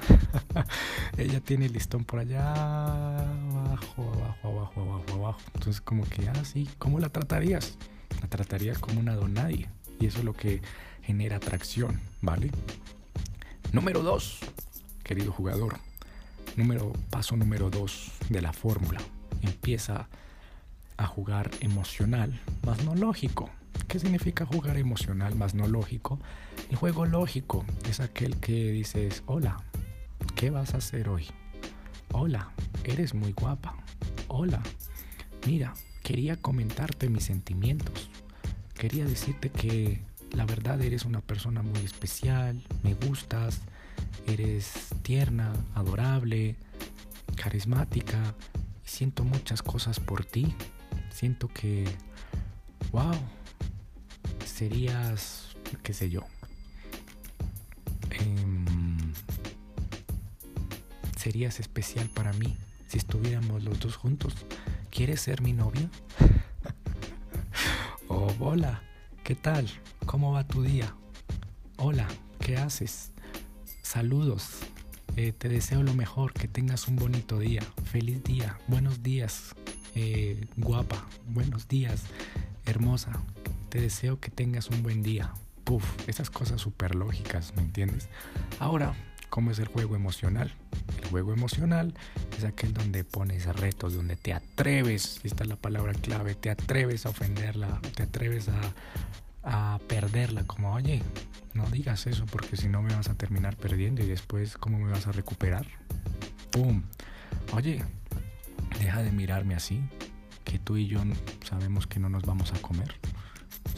Ella 1.16 1.40
tiene 1.40 1.68
listón 1.68 2.04
por 2.04 2.20
allá 2.20 2.52
abajo, 2.52 4.12
abajo, 4.14 4.48
abajo, 4.48 4.80
abajo, 4.82 5.14
abajo. 5.14 5.40
Entonces 5.54 5.80
como 5.80 6.04
que, 6.04 6.28
ah, 6.28 6.44
sí, 6.44 6.68
¿cómo 6.78 6.98
la 6.98 7.08
tratarías? 7.08 7.76
La 8.20 8.28
tratarías 8.28 8.78
como 8.78 9.00
una 9.00 9.14
donadie. 9.14 9.68
Y 10.00 10.06
eso 10.06 10.18
es 10.18 10.24
lo 10.24 10.34
que 10.34 10.60
genera 11.02 11.36
atracción, 11.36 12.00
¿vale? 12.20 12.50
Número 13.72 14.02
dos, 14.02 14.40
querido 15.02 15.32
jugador. 15.32 15.78
Número, 16.56 16.92
paso 17.10 17.36
número 17.36 17.70
dos 17.70 18.12
de 18.28 18.40
la 18.40 18.52
fórmula. 18.52 19.00
Empieza 19.42 20.08
a 20.96 21.06
jugar 21.06 21.50
emocional, 21.60 22.40
más 22.64 22.84
no 22.84 22.94
lógico. 22.94 23.50
¿Qué 23.88 23.98
significa 23.98 24.44
jugar 24.44 24.76
emocional 24.76 25.34
más 25.34 25.54
no 25.54 25.66
lógico? 25.68 26.18
El 26.70 26.76
juego 26.76 27.06
lógico 27.06 27.64
es 27.88 28.00
aquel 28.00 28.36
que 28.36 28.70
dices, 28.70 29.22
hola, 29.26 29.56
¿qué 30.34 30.50
vas 30.50 30.74
a 30.74 30.78
hacer 30.78 31.08
hoy? 31.08 31.26
Hola, 32.12 32.50
eres 32.84 33.14
muy 33.14 33.32
guapa. 33.32 33.76
Hola, 34.28 34.62
mira, 35.46 35.74
quería 36.02 36.36
comentarte 36.36 37.08
mis 37.08 37.24
sentimientos. 37.24 38.10
Quería 38.74 39.04
decirte 39.04 39.50
que 39.50 40.02
la 40.32 40.44
verdad 40.44 40.80
eres 40.82 41.04
una 41.04 41.20
persona 41.20 41.62
muy 41.62 41.80
especial, 41.80 42.62
me 42.82 42.94
gustas, 42.94 43.60
eres 44.26 44.88
tierna, 45.02 45.52
adorable, 45.74 46.56
carismática 47.36 48.34
siento 48.86 49.24
muchas 49.24 49.62
cosas 49.62 50.00
por 50.00 50.24
ti. 50.24 50.54
Siento 51.10 51.48
que, 51.48 51.84
wow, 52.92 53.14
serías, 54.56 55.54
qué 55.82 55.92
sé 55.92 56.08
yo, 56.08 56.22
em, 58.08 58.96
serías 61.18 61.60
especial 61.60 62.08
para 62.08 62.32
mí 62.32 62.56
si 62.88 62.96
estuviéramos 62.96 63.62
los 63.64 63.78
dos 63.80 63.96
juntos. 63.96 64.32
¿Quieres 64.90 65.20
ser 65.20 65.42
mi 65.42 65.52
novia? 65.52 65.90
oh, 68.08 68.34
hola, 68.40 68.82
¿qué 69.24 69.34
tal? 69.34 69.68
¿Cómo 70.06 70.32
va 70.32 70.48
tu 70.48 70.62
día? 70.62 70.94
Hola, 71.76 72.08
¿qué 72.40 72.56
haces? 72.56 73.10
Saludos. 73.82 74.60
Eh, 75.16 75.32
te 75.32 75.50
deseo 75.50 75.82
lo 75.82 75.92
mejor, 75.92 76.32
que 76.32 76.48
tengas 76.48 76.88
un 76.88 76.96
bonito 76.96 77.38
día. 77.38 77.62
Feliz 77.84 78.24
día. 78.24 78.58
Buenos 78.68 79.02
días, 79.02 79.54
eh, 79.94 80.46
guapa. 80.56 81.06
Buenos 81.26 81.68
días, 81.68 82.04
hermosa. 82.64 83.12
Deseo 83.80 84.20
que 84.20 84.30
tengas 84.30 84.68
un 84.70 84.82
buen 84.82 85.02
día. 85.02 85.32
Puf, 85.64 85.84
esas 86.08 86.30
cosas 86.30 86.60
súper 86.60 86.94
lógicas, 86.94 87.54
¿me 87.56 87.62
entiendes? 87.62 88.08
Ahora, 88.58 88.94
¿cómo 89.30 89.50
es 89.50 89.58
el 89.58 89.66
juego 89.66 89.96
emocional? 89.96 90.52
El 91.02 91.08
juego 91.08 91.32
emocional 91.32 91.94
es 92.36 92.44
aquel 92.44 92.72
donde 92.72 93.04
pones 93.04 93.46
retos, 93.46 93.94
donde 93.94 94.16
te 94.16 94.32
atreves, 94.32 95.20
esta 95.24 95.44
es 95.44 95.48
la 95.48 95.56
palabra 95.56 95.92
clave, 95.94 96.34
te 96.34 96.50
atreves 96.50 97.06
a 97.06 97.10
ofenderla, 97.10 97.80
te 97.94 98.04
atreves 98.04 98.48
a 99.42 99.78
perderla, 99.86 100.44
como, 100.44 100.72
oye, 100.72 101.02
no 101.54 101.66
digas 101.70 102.06
eso 102.06 102.26
porque 102.26 102.56
si 102.56 102.68
no 102.68 102.82
me 102.82 102.94
vas 102.94 103.08
a 103.08 103.14
terminar 103.14 103.56
perdiendo 103.56 104.02
y 104.02 104.06
después, 104.06 104.56
¿cómo 104.56 104.78
me 104.78 104.90
vas 104.90 105.06
a 105.06 105.12
recuperar? 105.12 105.66
¡Pum! 106.50 106.82
Oye, 107.52 107.84
deja 108.80 109.02
de 109.02 109.12
mirarme 109.12 109.54
así, 109.54 109.80
que 110.44 110.58
tú 110.58 110.76
y 110.76 110.86
yo 110.86 111.02
sabemos 111.44 111.86
que 111.86 112.00
no 112.00 112.08
nos 112.08 112.24
vamos 112.24 112.52
a 112.52 112.60
comer 112.60 112.94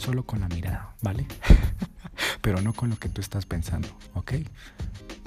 solo 0.08 0.22
con 0.24 0.40
la 0.40 0.48
mirada, 0.48 0.94
¿vale? 1.02 1.26
Pero 2.40 2.62
no 2.62 2.72
con 2.72 2.88
lo 2.88 2.98
que 2.98 3.10
tú 3.10 3.20
estás 3.20 3.44
pensando, 3.44 3.88
¿ok? 4.14 4.32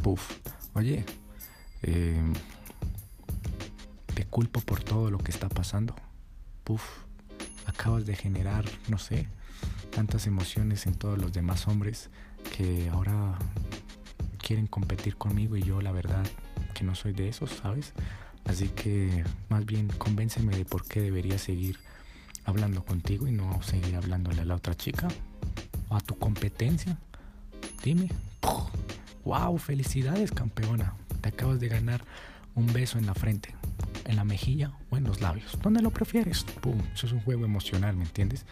Puf. 0.01 0.38
Oye, 0.73 1.05
em, 1.83 2.33
te 4.15 4.25
culpo 4.25 4.59
por 4.59 4.83
todo 4.83 5.11
lo 5.11 5.19
que 5.19 5.29
está 5.29 5.50
pasando. 5.50 5.93
Puf. 6.63 6.81
Acabas 7.67 8.07
de 8.07 8.15
generar, 8.15 8.65
no 8.88 8.97
sé, 8.97 9.27
tantas 9.91 10.25
emociones 10.25 10.88
en 10.88 10.95
todos 10.95 11.19
los 11.19 11.31
demás 11.31 11.67
hombres 11.67 12.09
que 12.57 12.89
ahora 12.89 13.38
quieren 14.39 14.65
competir 14.65 15.15
conmigo 15.15 15.57
y 15.57 15.61
yo 15.61 15.79
la 15.79 15.91
verdad 15.91 16.25
que 16.73 16.83
no 16.83 16.95
soy 16.95 17.13
de 17.13 17.29
esos, 17.29 17.51
¿sabes? 17.51 17.93
Así 18.45 18.69
que 18.69 19.23
más 19.47 19.63
bien 19.63 19.89
convénceme 20.00 20.57
de 20.57 20.65
por 20.65 20.88
qué 20.88 21.01
debería 21.01 21.38
seguir 21.38 21.77
hablando 22.45 22.83
contigo 22.83 23.27
y 23.27 23.31
no 23.31 23.62
seguir 23.62 23.95
hablándole 23.95 24.41
a 24.41 24.45
la 24.45 24.55
otra 24.55 24.75
chica 24.75 25.07
o 25.89 25.95
a 25.95 26.01
tu 26.01 26.17
competencia. 26.17 26.98
Dime. 27.83 28.10
¡Wow! 29.25 29.57
Felicidades, 29.57 30.31
campeona. 30.31 30.93
Te 31.21 31.29
acabas 31.29 31.60
de 31.60 31.67
ganar 31.67 32.03
un 32.55 32.71
beso 32.74 32.98
en 32.98 33.05
la 33.05 33.13
frente, 33.13 33.53
en 34.05 34.15
la 34.15 34.24
mejilla 34.24 34.71
o 34.89 34.98
en 34.98 35.03
los 35.03 35.21
labios. 35.21 35.57
¿Dónde 35.62 35.81
lo 35.81 35.91
prefieres? 35.91 36.43
¡Pum! 36.62 36.79
Eso 36.93 37.07
es 37.07 37.13
un 37.13 37.21
juego 37.21 37.45
emocional, 37.45 37.95
¿me 37.95 38.03
entiendes? 38.03 38.45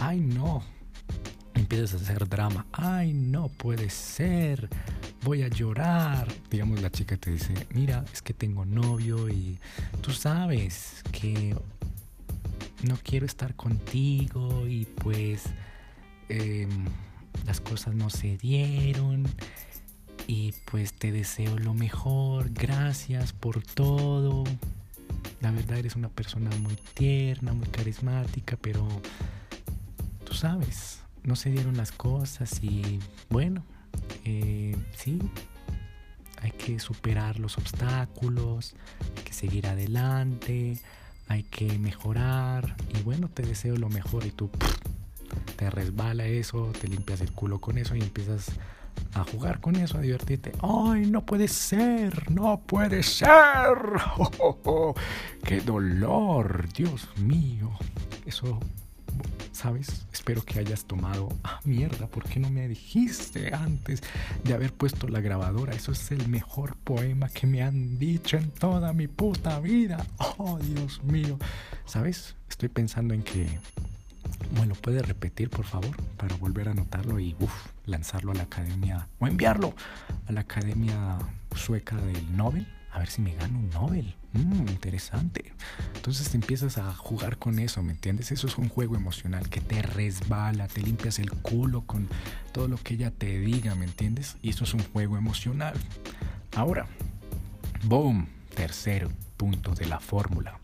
¡Ay, 0.00 0.20
no! 0.20 0.62
Empiezas 1.54 1.94
a 1.94 2.04
hacer 2.04 2.28
drama. 2.28 2.66
¡Ay, 2.72 3.12
no 3.12 3.48
puede 3.48 3.90
ser! 3.90 4.68
Voy 5.22 5.42
a 5.42 5.48
llorar. 5.48 6.28
Digamos, 6.50 6.80
la 6.82 6.90
chica 6.90 7.16
te 7.16 7.30
dice, 7.30 7.54
mira, 7.70 8.04
es 8.12 8.22
que 8.22 8.34
tengo 8.34 8.64
novio 8.64 9.28
y 9.28 9.58
tú 10.00 10.12
sabes 10.12 11.02
que 11.12 11.56
no 12.82 12.96
quiero 13.02 13.26
estar 13.26 13.54
contigo 13.54 14.66
y 14.66 14.84
pues 14.84 15.44
em, 16.28 16.86
las 17.46 17.60
cosas 17.60 17.94
no 17.94 18.10
se 18.10 18.36
dieron 18.36 19.26
y 20.26 20.52
pues 20.70 20.92
te 20.92 21.10
deseo 21.10 21.58
lo 21.58 21.74
mejor, 21.74 22.50
gracias 22.50 23.32
por 23.32 23.62
todo. 23.62 24.44
La 25.40 25.50
verdad 25.50 25.78
eres 25.78 25.96
una 25.96 26.08
persona 26.08 26.50
muy 26.58 26.76
tierna, 26.94 27.52
muy 27.52 27.66
carismática, 27.68 28.58
pero 28.60 28.86
tú 30.24 30.34
sabes, 30.34 31.00
no 31.22 31.34
se 31.36 31.50
dieron 31.50 31.76
las 31.76 31.92
cosas 31.92 32.62
y 32.62 33.00
bueno, 33.30 33.64
eh, 34.24 34.76
sí, 34.96 35.18
hay 36.42 36.50
que 36.52 36.78
superar 36.78 37.38
los 37.38 37.56
obstáculos, 37.56 38.74
hay 39.16 39.22
que 39.24 39.32
seguir 39.32 39.66
adelante, 39.66 40.78
hay 41.28 41.42
que 41.44 41.78
mejorar 41.78 42.76
y 42.98 43.02
bueno, 43.02 43.28
te 43.28 43.42
deseo 43.42 43.76
lo 43.76 43.88
mejor 43.88 44.26
y 44.26 44.30
tú 44.30 44.50
te 45.56 45.70
resbala 45.70 46.26
eso, 46.26 46.72
te 46.80 46.88
limpias 46.88 47.20
el 47.20 47.32
culo 47.32 47.60
con 47.60 47.78
eso 47.78 47.94
y 47.94 48.00
empiezas 48.00 48.52
a 49.14 49.24
jugar 49.24 49.60
con 49.60 49.76
eso, 49.76 49.98
a 49.98 50.00
divertirte. 50.00 50.52
¡Ay, 50.62 51.06
no 51.06 51.24
puede 51.24 51.48
ser! 51.48 52.30
¡No 52.30 52.60
puede 52.60 53.02
ser! 53.02 53.28
¡Oh, 54.18 54.94
qué 55.44 55.60
dolor! 55.60 56.68
Dios 56.72 57.08
mío. 57.18 57.70
Eso 58.26 58.58
¿sabes? 59.58 60.06
Espero 60.12 60.44
que 60.44 60.60
hayas 60.60 60.84
tomado. 60.84 61.28
Ah, 61.42 61.58
mierda, 61.64 62.06
¿por 62.06 62.22
qué 62.22 62.38
no 62.38 62.48
me 62.48 62.68
dijiste 62.68 63.52
antes 63.52 64.02
de 64.44 64.54
haber 64.54 64.72
puesto 64.72 65.08
la 65.08 65.20
grabadora? 65.20 65.74
Eso 65.74 65.90
es 65.90 66.12
el 66.12 66.28
mejor 66.28 66.76
poema 66.76 67.28
que 67.28 67.48
me 67.48 67.62
han 67.62 67.98
dicho 67.98 68.36
en 68.36 68.50
toda 68.52 68.92
mi 68.92 69.08
puta 69.08 69.58
vida. 69.58 70.06
Oh, 70.38 70.58
Dios 70.58 71.02
mío. 71.02 71.38
¿Sabes? 71.86 72.36
Estoy 72.48 72.68
pensando 72.68 73.14
en 73.14 73.24
que. 73.24 73.58
Bueno, 74.54 74.74
puedes 74.80 75.06
repetir, 75.06 75.50
por 75.50 75.64
favor, 75.64 75.96
para 76.16 76.36
volver 76.36 76.68
a 76.68 76.70
anotarlo 76.70 77.18
y 77.18 77.34
uf, 77.40 77.52
lanzarlo 77.86 78.30
a 78.30 78.34
la 78.36 78.44
academia 78.44 79.08
o 79.18 79.26
enviarlo 79.26 79.74
a 80.28 80.32
la 80.32 80.42
academia 80.42 81.18
sueca 81.56 81.96
del 81.96 82.36
Nobel 82.36 82.77
a 82.98 83.02
ver 83.02 83.10
si 83.10 83.22
me 83.22 83.34
gano 83.34 83.58
un 83.58 83.70
Nobel. 83.70 84.14
Mmm, 84.32 84.68
interesante. 84.68 85.52
Entonces 85.94 86.28
te 86.30 86.36
empiezas 86.36 86.78
a 86.78 86.92
jugar 86.94 87.38
con 87.38 87.58
eso, 87.60 87.82
¿me 87.82 87.92
entiendes? 87.92 88.32
Eso 88.32 88.46
es 88.48 88.58
un 88.58 88.68
juego 88.68 88.96
emocional 88.96 89.48
que 89.48 89.60
te 89.60 89.82
resbala, 89.82 90.66
te 90.66 90.82
limpias 90.82 91.18
el 91.18 91.30
culo 91.30 91.82
con 91.82 92.08
todo 92.52 92.66
lo 92.66 92.76
que 92.76 92.94
ella 92.94 93.10
te 93.10 93.38
diga, 93.38 93.74
¿me 93.76 93.84
entiendes? 93.84 94.36
Y 94.42 94.50
eso 94.50 94.64
es 94.64 94.74
un 94.74 94.82
juego 94.82 95.16
emocional. 95.16 95.74
Ahora, 96.56 96.86
boom, 97.84 98.28
tercer 98.54 99.08
punto 99.36 99.74
de 99.74 99.86
la 99.86 100.00
fórmula. 100.00 100.58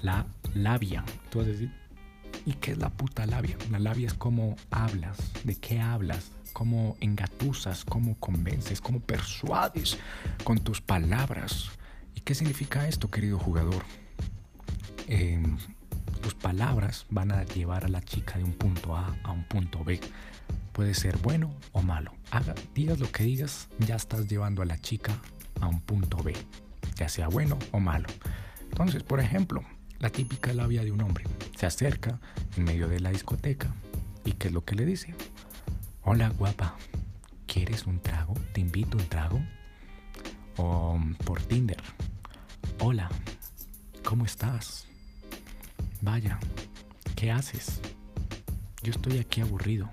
La 0.00 0.26
labia. 0.54 1.04
Tú 1.30 1.38
vas 1.38 1.48
a 1.48 1.50
decir, 1.50 1.70
¿y 2.46 2.54
qué 2.54 2.72
es 2.72 2.78
la 2.78 2.88
puta 2.88 3.26
labia? 3.26 3.58
La 3.70 3.78
labia 3.78 4.06
es 4.06 4.14
cómo 4.14 4.56
hablas, 4.70 5.18
de 5.44 5.54
qué 5.54 5.80
hablas, 5.80 6.30
cómo 6.58 6.96
engatusas, 6.98 7.84
cómo 7.84 8.16
convences, 8.18 8.80
cómo 8.80 8.98
persuades 8.98 9.96
con 10.42 10.58
tus 10.58 10.80
palabras. 10.80 11.70
¿Y 12.16 12.20
qué 12.22 12.34
significa 12.34 12.88
esto, 12.88 13.12
querido 13.12 13.38
jugador? 13.38 13.84
Em, 15.06 15.56
tus 16.20 16.34
palabras 16.34 17.06
van 17.10 17.30
a 17.30 17.44
llevar 17.44 17.84
a 17.84 17.88
la 17.88 18.02
chica 18.02 18.38
de 18.38 18.42
un 18.42 18.54
punto 18.54 18.96
A 18.96 19.16
a 19.22 19.30
un 19.30 19.44
punto 19.44 19.84
B. 19.84 20.00
Puede 20.72 20.94
ser 20.94 21.16
bueno 21.18 21.54
o 21.70 21.80
malo. 21.80 22.12
Haga, 22.32 22.56
digas 22.74 22.98
lo 22.98 23.08
que 23.12 23.22
digas, 23.22 23.68
ya 23.78 23.94
estás 23.94 24.26
llevando 24.26 24.60
a 24.62 24.66
la 24.66 24.78
chica 24.78 25.16
a 25.60 25.68
un 25.68 25.80
punto 25.80 26.20
B, 26.24 26.34
ya 26.96 27.08
sea 27.08 27.28
bueno 27.28 27.56
o 27.70 27.78
malo. 27.78 28.08
Entonces, 28.62 29.04
por 29.04 29.20
ejemplo, 29.20 29.62
la 30.00 30.10
típica 30.10 30.52
labia 30.52 30.82
de 30.82 30.90
un 30.90 31.02
hombre 31.02 31.24
se 31.56 31.66
acerca 31.66 32.18
en 32.56 32.64
medio 32.64 32.88
de 32.88 32.98
la 32.98 33.10
discoteca 33.10 33.72
y 34.24 34.32
¿qué 34.32 34.48
es 34.48 34.54
lo 34.54 34.64
que 34.64 34.74
le 34.74 34.84
dice? 34.84 35.14
Hola 36.10 36.30
guapa, 36.30 36.74
¿quieres 37.46 37.84
un 37.84 38.00
trago? 38.00 38.32
¿Te 38.54 38.62
invito 38.62 38.96
un 38.96 39.06
trago? 39.10 39.42
O 40.56 40.98
por 41.26 41.42
Tinder. 41.42 41.76
Hola, 42.80 43.10
¿cómo 44.06 44.24
estás? 44.24 44.86
Vaya, 46.00 46.38
¿qué 47.14 47.30
haces? 47.30 47.82
Yo 48.82 48.92
estoy 48.92 49.18
aquí 49.18 49.42
aburrido. 49.42 49.90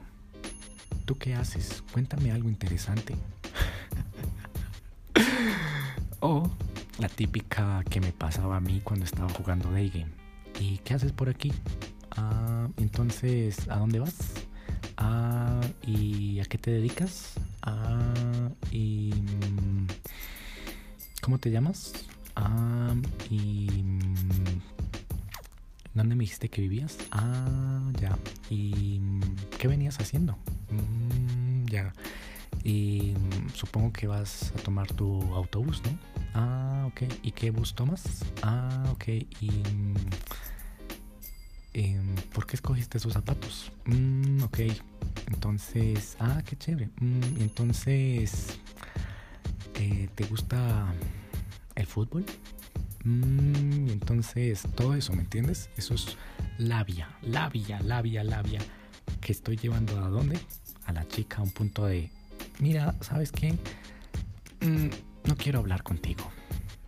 ¿Tú 1.03 1.17
qué 1.17 1.35
haces? 1.35 1.83
Cuéntame 1.91 2.31
algo 2.31 2.47
interesante. 2.47 3.13
o 6.21 6.49
la 6.97 7.09
típica 7.09 7.83
que 7.89 7.99
me 7.99 8.13
pasaba 8.13 8.55
a 8.55 8.61
mí 8.61 8.79
cuando 8.81 9.03
estaba 9.03 9.27
jugando 9.33 9.69
Day 9.69 9.89
Game. 9.89 10.13
¿Y 10.61 10.77
qué 10.77 10.93
haces 10.93 11.11
por 11.11 11.27
aquí? 11.27 11.51
Ah, 12.11 12.69
entonces, 12.77 13.67
¿a 13.67 13.79
dónde 13.79 13.99
vas? 13.99 14.44
¿Y 15.85 16.39
a 16.39 16.45
qué 16.45 16.57
te 16.57 16.71
dedicas? 16.71 17.33
Y... 18.71 19.13
Mm, 19.13 19.87
¿Cómo 21.21 21.37
te 21.39 21.49
llamas? 21.51 21.93
Ah, 22.35 22.93
y... 23.29 23.83
Mm, 23.83 24.61
¿Dónde 25.93 26.15
me 26.15 26.23
dijiste 26.23 26.49
que 26.49 26.61
vivías? 26.61 26.97
Ah, 27.11 27.91
ya. 27.99 28.17
¿Y 28.49 28.99
mm, 28.99 29.21
qué 29.57 29.67
venías 29.67 29.99
haciendo? 29.99 30.37
ya. 31.65 31.93
Y 32.63 33.13
supongo 33.53 33.93
que 33.93 34.07
vas 34.07 34.51
a 34.57 34.61
tomar 34.63 34.91
tu 34.91 35.21
autobús, 35.33 35.81
¿no? 35.85 35.97
Ah, 36.33 36.85
ok. 36.87 37.03
¿Y 37.21 37.31
qué 37.31 37.51
bus 37.51 37.75
tomas? 37.75 38.25
Ah, 38.41 38.83
ok. 38.91 39.07
¿Y 39.39 39.51
em, 41.75 42.15
por 42.33 42.47
qué 42.47 42.55
escogiste 42.55 42.97
esos 42.97 43.13
zapatos? 43.13 43.71
Mm, 43.85 44.43
ok. 44.43 44.59
Entonces, 45.27 46.15
ah, 46.19 46.41
qué 46.45 46.55
chévere. 46.55 46.89
Mm, 47.01 47.41
entonces, 47.41 48.57
eh, 49.75 50.07
¿te 50.15 50.23
gusta 50.25 50.93
el 51.75 51.85
fútbol? 51.85 52.25
Mm, 53.03 53.89
entonces, 53.89 54.63
todo 54.75 54.95
eso, 54.95 55.11
¿me 55.13 55.23
entiendes? 55.23 55.69
Eso 55.75 55.93
es 55.93 56.17
labia, 56.57 57.09
labia, 57.21 57.81
labia, 57.81 58.23
labia. 58.23 58.61
Que 59.19 59.33
estoy 59.33 59.57
llevando 59.57 59.99
a 59.99 60.07
dónde? 60.07 60.39
A 60.85 60.93
la 60.93 61.05
chica 61.07 61.37
a 61.37 61.41
un 61.41 61.51
punto 61.51 61.85
de 61.85 62.09
mira, 62.59 62.95
¿sabes 63.01 63.33
qué? 63.33 63.51
Mm, 64.61 64.89
no 65.27 65.35
quiero 65.35 65.59
hablar 65.59 65.83
contigo. 65.83 66.31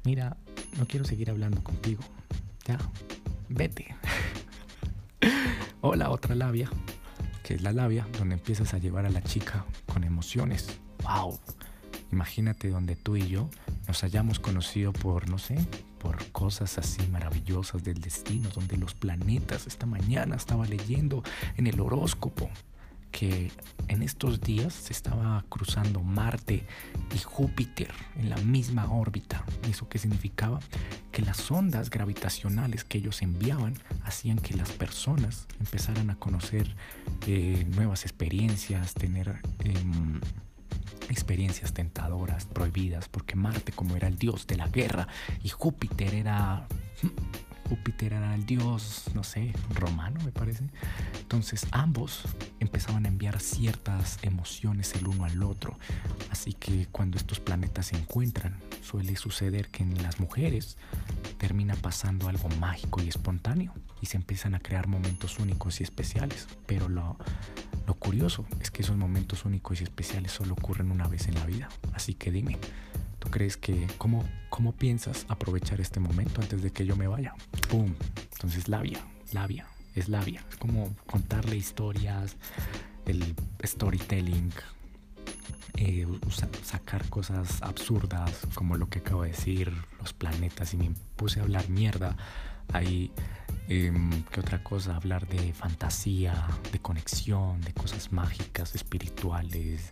Mira, 0.05 0.37
no 0.77 0.87
quiero 0.87 1.03
seguir 1.03 1.29
hablando 1.29 1.61
contigo. 1.61 2.03
Ya, 2.65 2.77
vete. 3.49 3.96
O 5.87 5.95
la 5.95 6.09
otra 6.09 6.35
labia, 6.35 6.69
que 7.43 7.53
es 7.53 7.61
la 7.61 7.71
labia 7.71 8.05
donde 8.17 8.35
empiezas 8.35 8.73
a 8.73 8.77
llevar 8.77 9.05
a 9.05 9.09
la 9.09 9.23
chica 9.23 9.65
con 9.85 10.03
emociones. 10.03 10.67
¡Wow! 11.03 11.39
Imagínate 12.11 12.69
donde 12.69 12.97
tú 12.97 13.15
y 13.15 13.27
yo 13.29 13.49
nos 13.87 14.03
hayamos 14.03 14.39
conocido 14.39 14.91
por, 14.91 15.29
no 15.29 15.37
sé, 15.37 15.55
por 15.99 16.29
cosas 16.33 16.77
así 16.77 17.07
maravillosas 17.07 17.85
del 17.85 18.01
destino, 18.01 18.49
donde 18.53 18.75
los 18.75 18.95
planetas, 18.95 19.65
esta 19.65 19.85
mañana 19.85 20.35
estaba 20.35 20.65
leyendo 20.65 21.23
en 21.55 21.67
el 21.67 21.79
horóscopo 21.79 22.49
que 23.11 23.51
en 23.87 24.03
estos 24.03 24.41
días 24.41 24.73
se 24.73 24.93
estaba 24.93 25.43
cruzando 25.49 26.01
Marte 26.01 26.65
y 27.15 27.19
Júpiter 27.19 27.91
en 28.17 28.29
la 28.29 28.37
misma 28.37 28.91
órbita. 28.91 29.43
¿Eso 29.69 29.87
qué 29.87 29.97
significaba? 29.97 30.59
Que 31.11 31.21
las 31.21 31.49
ondas 31.49 31.89
gravitacionales 31.89 32.83
que 32.83 32.97
ellos 32.97 33.21
enviaban 33.21 33.73
hacían 34.03 34.37
que 34.37 34.55
las 34.55 34.71
personas 34.71 35.47
empezaran 35.59 36.09
a 36.09 36.15
conocer 36.15 36.75
eh, 37.25 37.65
nuevas 37.75 38.03
experiencias, 38.03 38.93
tener 38.93 39.39
em, 39.63 40.19
experiencias 41.09 41.73
tentadoras, 41.73 42.45
prohibidas, 42.45 43.07
porque 43.07 43.35
Marte 43.35 43.71
como 43.71 43.95
era 43.95 44.07
el 44.07 44.17
dios 44.17 44.47
de 44.47 44.57
la 44.57 44.67
guerra 44.67 45.07
y 45.43 45.49
Júpiter 45.49 46.13
era 46.13 46.67
Júpiter 47.69 48.13
era 48.13 48.33
el 48.35 48.45
dios, 48.45 49.05
no 49.13 49.23
sé, 49.23 49.53
romano 49.73 50.19
me 50.23 50.31
parece. 50.31 50.63
Entonces 51.19 51.67
ambos 51.71 52.23
empezaban 52.59 53.05
a 53.05 53.09
enviar 53.09 53.39
ciertas 53.39 54.19
emociones 54.21 54.93
el 54.95 55.07
uno 55.07 55.25
al 55.25 55.43
otro. 55.43 55.77
Así 56.29 56.53
que 56.53 56.87
cuando 56.91 57.17
estos 57.17 57.39
planetas 57.39 57.87
se 57.87 57.97
encuentran, 57.97 58.57
suele 58.81 59.15
suceder 59.15 59.69
que 59.69 59.83
en 59.83 60.01
las 60.01 60.19
mujeres 60.19 60.77
termina 61.37 61.75
pasando 61.75 62.29
algo 62.29 62.49
mágico 62.59 63.01
y 63.01 63.09
espontáneo 63.09 63.73
y 64.01 64.05
se 64.07 64.17
empiezan 64.17 64.55
a 64.55 64.59
crear 64.59 64.87
momentos 64.87 65.39
únicos 65.39 65.79
y 65.79 65.83
especiales. 65.83 66.47
Pero 66.65 66.89
lo, 66.89 67.17
lo 67.85 67.93
curioso 67.95 68.45
es 68.61 68.71
que 68.71 68.81
esos 68.81 68.97
momentos 68.97 69.45
únicos 69.45 69.81
y 69.81 69.83
especiales 69.83 70.31
solo 70.31 70.53
ocurren 70.53 70.91
una 70.91 71.07
vez 71.07 71.27
en 71.27 71.35
la 71.35 71.45
vida. 71.45 71.69
Así 71.93 72.13
que 72.13 72.31
dime, 72.31 72.57
¿Tú 73.19 73.29
crees 73.29 73.57
que 73.57 73.87
cómo, 73.97 74.23
cómo 74.49 74.73
piensas 74.73 75.25
aprovechar 75.29 75.81
este 75.81 75.99
momento 75.99 76.41
antes 76.41 76.61
de 76.61 76.71
que 76.71 76.85
yo 76.85 76.95
me 76.95 77.07
vaya? 77.07 77.33
¡Pum! 77.69 77.93
Entonces 78.33 78.67
labia, 78.67 78.99
labia, 79.31 79.65
es 79.95 80.09
labia. 80.09 80.43
Es 80.49 80.57
como 80.57 80.95
contarle 81.07 81.55
historias, 81.55 82.35
el 83.05 83.35
storytelling, 83.65 84.51
eh, 85.77 86.07
sacar 86.63 87.07
cosas 87.09 87.61
absurdas 87.61 88.31
como 88.55 88.75
lo 88.77 88.89
que 88.89 88.99
acabo 88.99 89.23
de 89.23 89.29
decir, 89.29 89.71
los 89.99 90.13
planetas 90.13 90.73
y 90.73 90.77
me 90.77 90.91
puse 91.15 91.39
a 91.39 91.43
hablar 91.43 91.69
mierda. 91.69 92.15
Ahí, 92.73 93.11
em, 93.67 94.23
¿qué 94.31 94.39
otra 94.39 94.63
cosa? 94.63 94.95
Hablar 94.95 95.27
de 95.27 95.53
fantasía, 95.53 96.47
de 96.71 96.79
conexión, 96.79 97.61
de 97.61 97.73
cosas 97.73 98.11
mágicas, 98.11 98.75
espirituales. 98.75 99.91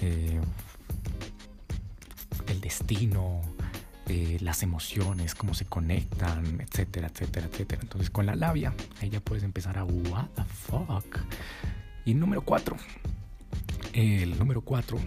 Eh, 0.00 0.40
el 2.48 2.60
destino, 2.60 3.42
eh, 4.06 4.38
las 4.40 4.62
emociones, 4.62 5.34
cómo 5.34 5.54
se 5.54 5.66
conectan, 5.66 6.60
etcétera, 6.60 7.08
etcétera, 7.08 7.46
etcétera. 7.46 7.82
Entonces 7.82 8.10
con 8.10 8.26
la 8.26 8.34
labia, 8.36 8.72
ahí 9.00 9.10
ya 9.10 9.20
puedes 9.20 9.44
empezar 9.44 9.78
a 9.78 9.84
what 9.84 10.26
the 10.34 10.44
fuck. 10.44 11.18
Y 12.04 12.14
número 12.14 12.42
cuatro, 12.42 12.76
el 13.92 14.38
número 14.38 14.62
cuatro 14.62 14.98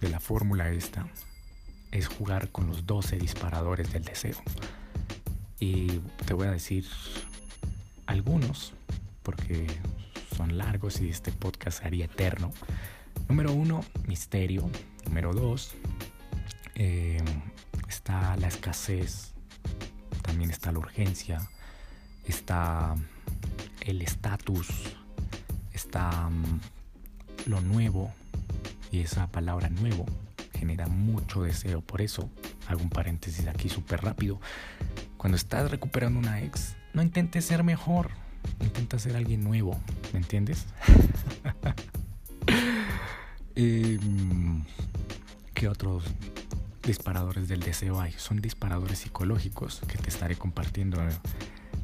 de 0.00 0.08
la 0.08 0.20
fórmula 0.20 0.70
esta 0.70 1.06
es 1.90 2.06
jugar 2.08 2.50
con 2.50 2.66
los 2.66 2.86
12 2.86 3.18
disparadores 3.18 3.92
del 3.92 4.04
deseo. 4.04 4.36
Y 5.58 5.86
te 6.26 6.34
voy 6.34 6.46
a 6.46 6.50
decir 6.50 6.86
algunos, 8.06 8.72
porque 9.22 9.66
son 10.36 10.58
largos 10.58 11.00
y 11.00 11.08
este 11.08 11.32
podcast 11.32 11.84
haría 11.84 12.04
eterno. 12.04 12.52
Número 13.28 13.52
uno, 13.52 13.84
misterio. 14.06 14.68
Número 15.06 15.32
dos, 15.32 15.74
Em, 16.74 17.24
está 17.88 18.36
la 18.36 18.48
escasez, 18.48 19.32
también 20.22 20.50
está 20.50 20.72
la 20.72 20.80
urgencia, 20.80 21.48
está 22.26 22.96
el 23.80 24.02
estatus, 24.02 24.68
está 25.72 26.28
mm, 26.28 26.60
lo 27.46 27.60
nuevo, 27.60 28.12
y 28.90 29.00
esa 29.00 29.28
palabra 29.28 29.68
nuevo 29.70 30.06
genera 30.52 30.86
mucho 30.86 31.42
deseo. 31.42 31.80
Por 31.80 32.00
eso 32.00 32.30
hago 32.68 32.82
un 32.82 32.90
paréntesis 32.90 33.46
aquí 33.46 33.68
súper 33.68 34.02
rápido. 34.02 34.40
Cuando 35.16 35.36
estás 35.36 35.70
recuperando 35.70 36.18
una 36.18 36.42
ex, 36.42 36.76
no 36.92 37.02
intentes 37.02 37.44
ser 37.44 37.62
mejor, 37.62 38.10
intenta 38.60 38.98
ser 38.98 39.16
alguien 39.16 39.44
nuevo, 39.44 39.80
¿me 40.12 40.18
entiendes? 40.18 40.66
Em, 43.56 44.64
¿Qué 45.54 45.68
otros 45.68 46.02
disparadores 46.86 47.48
del 47.48 47.60
deseo 47.60 48.00
hay, 48.00 48.12
son 48.12 48.40
disparadores 48.40 48.98
psicológicos 48.98 49.80
que 49.88 49.98
te 49.98 50.08
estaré 50.08 50.36
compartiendo 50.36 51.02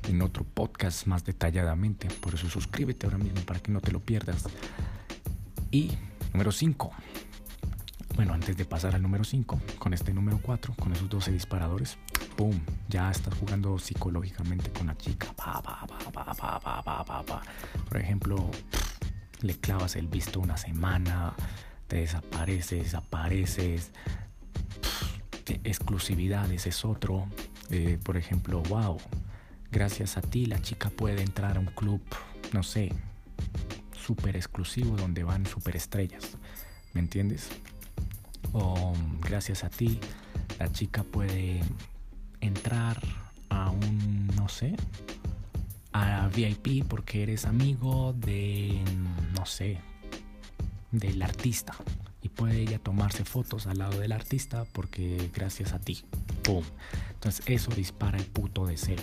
en 0.08 0.22
otro 0.22 0.44
podcast 0.44 1.06
más 1.06 1.24
detalladamente. 1.24 2.08
Por 2.08 2.34
eso 2.34 2.48
suscríbete 2.48 3.06
ahora 3.06 3.18
mismo 3.18 3.40
para 3.42 3.60
que 3.60 3.72
no 3.72 3.80
te 3.80 3.92
lo 3.92 4.00
pierdas. 4.00 4.44
Y 5.70 5.92
número 6.32 6.52
5. 6.52 6.90
Bueno, 8.16 8.34
antes 8.34 8.56
de 8.56 8.64
pasar 8.64 8.94
al 8.94 9.02
número 9.02 9.24
5, 9.24 9.60
con 9.78 9.94
este 9.94 10.12
número 10.12 10.38
4, 10.42 10.74
con 10.74 10.92
esos 10.92 11.08
12 11.08 11.32
disparadores, 11.32 11.96
¡pum! 12.36 12.58
Ya 12.88 13.10
estás 13.10 13.34
jugando 13.34 13.78
psicológicamente 13.78 14.70
con 14.70 14.88
la 14.88 14.96
chica. 14.96 15.32
Por 17.88 17.98
ejemplo, 17.98 18.50
le 19.40 19.54
clavas 19.58 19.96
el 19.96 20.08
visto 20.08 20.40
una 20.40 20.56
semana, 20.56 21.34
te 21.86 21.96
desapareces, 21.96 22.82
desapareces. 22.84 23.92
Exclusividades 25.64 26.66
es 26.66 26.84
otro. 26.84 27.26
Eh, 27.70 27.98
por 28.02 28.16
ejemplo, 28.16 28.62
wow, 28.68 28.98
gracias 29.70 30.16
a 30.16 30.22
ti 30.22 30.46
la 30.46 30.60
chica 30.60 30.90
puede 30.90 31.22
entrar 31.22 31.56
a 31.56 31.60
un 31.60 31.66
club, 31.66 32.02
no 32.52 32.62
sé, 32.62 32.92
súper 33.92 34.36
exclusivo 34.36 34.96
donde 34.96 35.24
van 35.24 35.46
súper 35.46 35.76
estrellas. 35.76 36.36
¿Me 36.92 37.00
entiendes? 37.00 37.48
O 38.52 38.92
gracias 39.20 39.64
a 39.64 39.70
ti 39.70 40.00
la 40.58 40.70
chica 40.72 41.04
puede 41.04 41.60
entrar 42.40 43.00
a 43.48 43.70
un, 43.70 44.26
no 44.36 44.48
sé, 44.48 44.74
a 45.92 46.28
VIP 46.28 46.84
porque 46.86 47.22
eres 47.22 47.44
amigo 47.44 48.12
de, 48.12 48.80
no 49.36 49.46
sé, 49.46 49.78
del 50.90 51.22
artista. 51.22 51.74
Puede 52.40 52.62
ella 52.62 52.78
tomarse 52.78 53.26
fotos 53.26 53.66
al 53.66 53.76
lado 53.76 54.00
del 54.00 54.12
artista 54.12 54.64
porque 54.72 55.30
gracias 55.34 55.74
a 55.74 55.78
ti. 55.78 56.02
¡Pum! 56.42 56.64
Entonces 57.12 57.44
eso 57.46 57.70
dispara 57.74 58.16
el 58.16 58.24
puto 58.24 58.64
deseo. 58.64 58.96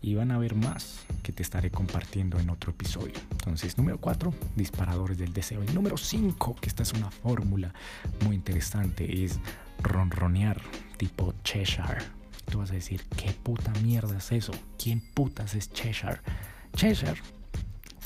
Y 0.00 0.14
van 0.14 0.30
a 0.30 0.38
ver 0.38 0.54
más 0.54 1.00
que 1.24 1.32
te 1.32 1.42
estaré 1.42 1.72
compartiendo 1.72 2.38
en 2.38 2.50
otro 2.50 2.70
episodio. 2.70 3.14
Entonces, 3.32 3.76
número 3.78 3.98
4, 3.98 4.32
disparadores 4.54 5.18
del 5.18 5.32
deseo. 5.32 5.64
Y 5.64 5.72
número 5.72 5.96
5, 5.96 6.54
que 6.54 6.68
esta 6.68 6.84
es 6.84 6.92
una 6.92 7.10
fórmula 7.10 7.74
muy 8.24 8.36
interesante, 8.36 9.24
es 9.24 9.40
ronronear 9.82 10.62
tipo 10.98 11.34
Cheshire. 11.42 12.04
Tú 12.48 12.58
vas 12.58 12.70
a 12.70 12.74
decir, 12.74 13.02
¿qué 13.16 13.32
puta 13.32 13.72
mierda 13.82 14.18
es 14.18 14.30
eso? 14.30 14.52
¿Quién 14.80 15.00
putas 15.00 15.56
es 15.56 15.72
Cheshire? 15.72 16.20
Cheshire 16.76 17.20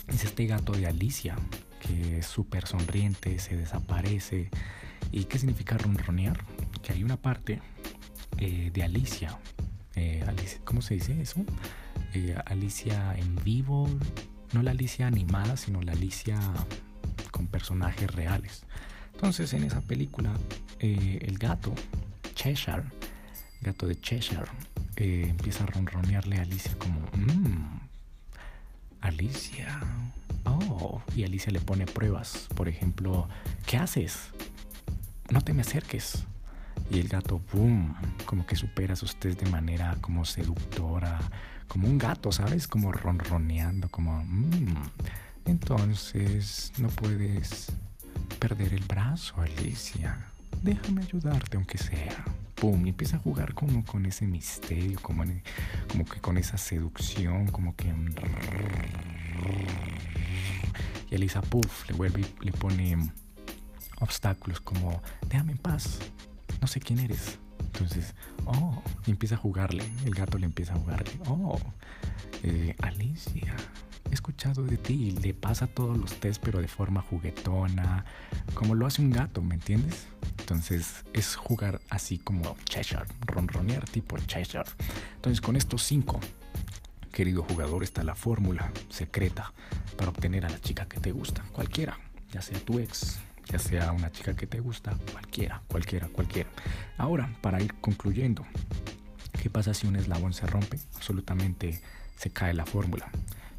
es 0.09 0.25
este 0.25 0.47
gato 0.47 0.73
de 0.73 0.87
Alicia, 0.87 1.37
que 1.83 2.19
es 2.19 2.27
súper 2.27 2.67
sonriente, 2.67 3.39
se 3.39 3.57
desaparece. 3.57 4.49
¿Y 5.11 5.25
qué 5.25 5.39
significa 5.39 5.77
ronronear? 5.77 6.39
Que 6.83 6.93
hay 6.93 7.03
una 7.03 7.17
parte 7.17 7.61
eh, 8.39 8.71
de 8.73 8.83
Alicia, 8.83 9.39
eh, 9.97 10.25
Alicia, 10.27 10.61
¿cómo 10.65 10.81
se 10.81 10.95
dice 10.95 11.21
eso? 11.21 11.45
Eh, 12.15 12.37
Alicia 12.47 13.15
en 13.19 13.37
vivo, 13.37 13.89
no 14.53 14.63
la 14.63 14.71
Alicia 14.71 15.07
animada, 15.07 15.57
sino 15.57 15.83
la 15.83 15.93
Alicia 15.93 16.39
con 17.31 17.47
personajes 17.49 18.11
reales. 18.15 18.65
Entonces 19.15 19.53
en 19.53 19.65
esa 19.65 19.81
película 19.81 20.33
el 20.79 21.39
gato, 21.39 21.73
Cheshire, 22.35 22.83
gato 23.61 23.87
de 23.87 24.01
Cheshire, 24.01 24.47
empieza 24.97 25.63
a 25.63 25.67
ronronearle 25.69 26.39
a 26.39 26.43
Alicia 26.43 26.77
como, 26.77 27.01
mmm, 27.15 27.79
Alicia, 29.01 29.81
oh, 30.45 31.03
y 31.15 31.25
Alicia 31.25 31.53
le 31.53 31.61
pone 31.61 31.87
pruebas, 31.87 32.49
por 32.55 32.69
ejemplo, 32.69 33.29
¿qué 33.67 33.77
haces? 33.77 34.31
No 35.31 35.41
te 35.41 35.53
me 35.53 35.63
acerques. 35.63 36.25
Y 36.91 37.01
el 37.01 37.09
gato, 37.09 37.41
boom, 37.53 37.95
como 38.27 38.47
que 38.47 38.57
supera 38.57 38.97
sus 38.97 39.17
test 39.17 39.41
de 39.41 39.51
manera 39.51 39.97
como 40.01 40.25
seductora, 40.25 41.19
como 41.69 41.89
un 41.89 41.99
gato, 41.99 42.33
¿sabes? 42.33 42.67
Como 42.67 42.93
ronroneando, 42.93 43.89
como... 43.89 44.23
Mmm. 44.25 44.75
Entonces, 45.45 46.73
no 46.79 46.89
puedes 46.89 47.73
perder 48.39 48.75
el 48.75 48.85
brazo, 48.85 49.41
Alicia. 49.41 50.19
Déjame 50.63 51.03
ayudarte 51.03 51.57
aunque 51.57 51.79
sea. 51.79 52.25
Pum, 52.55 52.87
y 52.87 52.91
empieza 52.91 53.17
a 53.17 53.21
jugar 53.21 53.55
como 53.55 53.85
con 53.85 54.07
ese 54.07 54.27
misterio, 54.27 55.01
como, 55.01 55.25
como 55.89 56.05
que 56.05 56.21
con 56.21 56.39
esa 56.39 56.59
seducción, 56.59 57.49
como 57.49 57.75
que... 57.75 57.93
Y 61.11 61.15
Alicia, 61.15 61.41
puff, 61.43 61.89
le 61.89 61.95
vuelve 61.95 62.23
y 62.41 62.45
le 62.45 62.53
pone 62.53 63.13
obstáculos 64.01 64.61
como, 64.61 65.01
déjame 65.29 65.53
en 65.53 65.59
paz, 65.59 65.99
no 66.61 66.67
sé 66.67 66.81
quién 66.81 66.99
eres. 66.99 67.39
Entonces, 67.61 68.15
oh, 68.45 68.83
y 69.07 69.11
empieza 69.11 69.37
a 69.37 69.39
jugarle, 69.39 69.85
el 70.05 70.15
gato 70.15 70.39
le 70.39 70.47
empieza 70.47 70.75
a 70.75 70.79
jugarle, 70.79 71.13
oh, 71.27 71.59
eh, 72.43 72.77
Alicia, 72.83 73.55
he 74.11 74.15
escuchado 74.15 74.63
de 74.65 74.77
ti, 74.77 74.95
y 74.95 75.11
le 75.13 75.33
pasa 75.33 75.67
todos 75.67 75.97
los 75.97 76.15
test, 76.21 76.43
pero 76.43 76.61
de 76.61 76.69
forma 76.69 77.01
juguetona, 77.03 78.05
como 78.55 78.75
lo 78.75 78.87
hace 78.87 79.01
un 79.01 79.11
gato, 79.11 79.43
¿me 79.43 79.55
entiendes? 79.55 80.07
Entonces, 80.41 81.05
es 81.13 81.37
jugar 81.37 81.81
así 81.89 82.19
como 82.19 82.57
Cheshire, 82.65 83.07
ronronear 83.27 83.85
tipo 83.89 84.19
Cheshire. 84.19 84.65
Entonces, 85.15 85.41
con 85.41 85.57
estos 85.57 85.83
cinco, 85.83 86.21
querido 87.13 87.45
jugador, 87.45 87.85
está 87.85 88.03
la 88.03 88.15
fórmula 88.15 88.73
secreta 88.89 89.53
para 89.97 90.11
obtener 90.11 90.45
a 90.47 90.49
la 90.49 90.61
chica 90.61 90.87
que 90.87 90.99
te 90.99 91.13
gusta, 91.13 91.45
cualquiera, 91.53 91.99
ya 92.33 92.43
sea 92.43 92.59
tu 92.59 92.79
ex, 92.79 93.21
ya 93.49 93.59
sea 93.59 93.93
una 93.93 94.11
chica 94.11 94.35
que 94.35 94.47
te 94.47 94.61
gusta, 94.61 94.97
cualquiera, 95.13 95.63
cualquiera, 95.69 96.09
cualquiera. 96.09 96.49
Ahora, 96.97 97.31
para 97.43 97.63
ir 97.63 97.75
concluyendo, 97.75 98.45
¿qué 99.41 99.51
pasa 99.51 99.75
si 99.75 99.87
un 99.87 99.97
eslabón 99.97 100.33
se 100.33 100.47
rompe? 100.47 100.79
Absolutamente 100.97 101.81
se 102.17 102.31
cae 102.31 102.55
la 102.55 102.67
fórmula. 102.67 103.11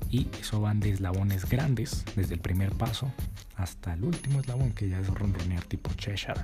Y 0.10 0.28
eso 0.40 0.60
van 0.60 0.80
de 0.80 0.90
eslabones 0.90 1.50
grandes, 1.50 2.04
desde 2.16 2.34
el 2.34 2.40
primer 2.40 2.72
paso 2.74 3.12
hasta 3.56 3.94
el 3.94 4.04
último 4.04 4.40
eslabón, 4.40 4.74
que 4.74 4.90
ya 4.90 5.00
es 5.00 5.08
ronronear 5.08 5.64
tipo 5.64 5.94
Cheshire. 5.94 6.42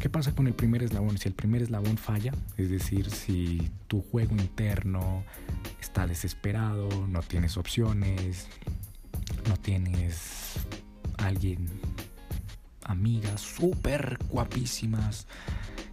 ¿Qué 0.00 0.08
pasa 0.08 0.34
con 0.34 0.46
el 0.46 0.54
primer 0.54 0.82
eslabón? 0.82 1.18
Si 1.18 1.28
el 1.28 1.34
primer 1.34 1.60
eslabón 1.60 1.98
falla, 1.98 2.32
es 2.56 2.70
decir, 2.70 3.10
si 3.10 3.70
tu 3.86 4.00
juego 4.00 4.34
interno 4.34 5.24
está 5.78 6.06
desesperado, 6.06 6.88
no 7.06 7.20
tienes 7.20 7.58
opciones, 7.58 8.48
no 9.46 9.58
tienes 9.58 10.54
alguien 11.18 11.68
amigas 12.84 13.42
súper 13.42 14.18
guapísimas. 14.30 15.26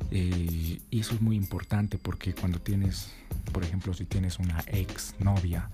Eh, 0.10 0.80
y 0.90 1.00
eso 1.02 1.14
es 1.14 1.22
muy 1.22 1.36
importante 1.36 1.98
porque 1.98 2.34
cuando 2.34 2.60
tienes, 2.62 3.12
por 3.52 3.66
ejemplo, 3.66 3.94
si 3.94 4.06
tienes 4.06 4.40
una 4.40 4.64
ex 4.68 5.16
novia, 5.20 5.70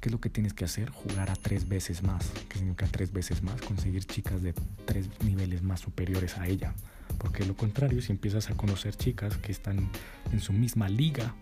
¿qué 0.00 0.10
es 0.10 0.12
lo 0.12 0.20
que 0.20 0.30
tienes 0.30 0.54
que 0.54 0.64
hacer? 0.64 0.90
Jugar 0.90 1.28
a 1.28 1.34
tres 1.34 1.68
veces 1.68 2.04
más. 2.04 2.30
¿Qué 2.48 2.58
significa 2.58 2.86
tres 2.86 3.12
veces 3.12 3.42
más? 3.42 3.60
Conseguir 3.62 4.04
chicas 4.04 4.42
de 4.44 4.54
tres 4.84 5.08
niveles 5.24 5.64
más 5.64 5.80
superiores 5.80 6.38
a 6.38 6.46
ella. 6.46 6.72
Porque 7.18 7.44
lo 7.44 7.56
contrario, 7.56 8.00
si 8.02 8.12
empiezas 8.12 8.50
a 8.50 8.54
conocer 8.54 8.96
chicas 8.96 9.36
que 9.36 9.52
están 9.52 9.88
en 10.32 10.40
su 10.40 10.52
misma 10.52 10.88
liga, 10.88 11.34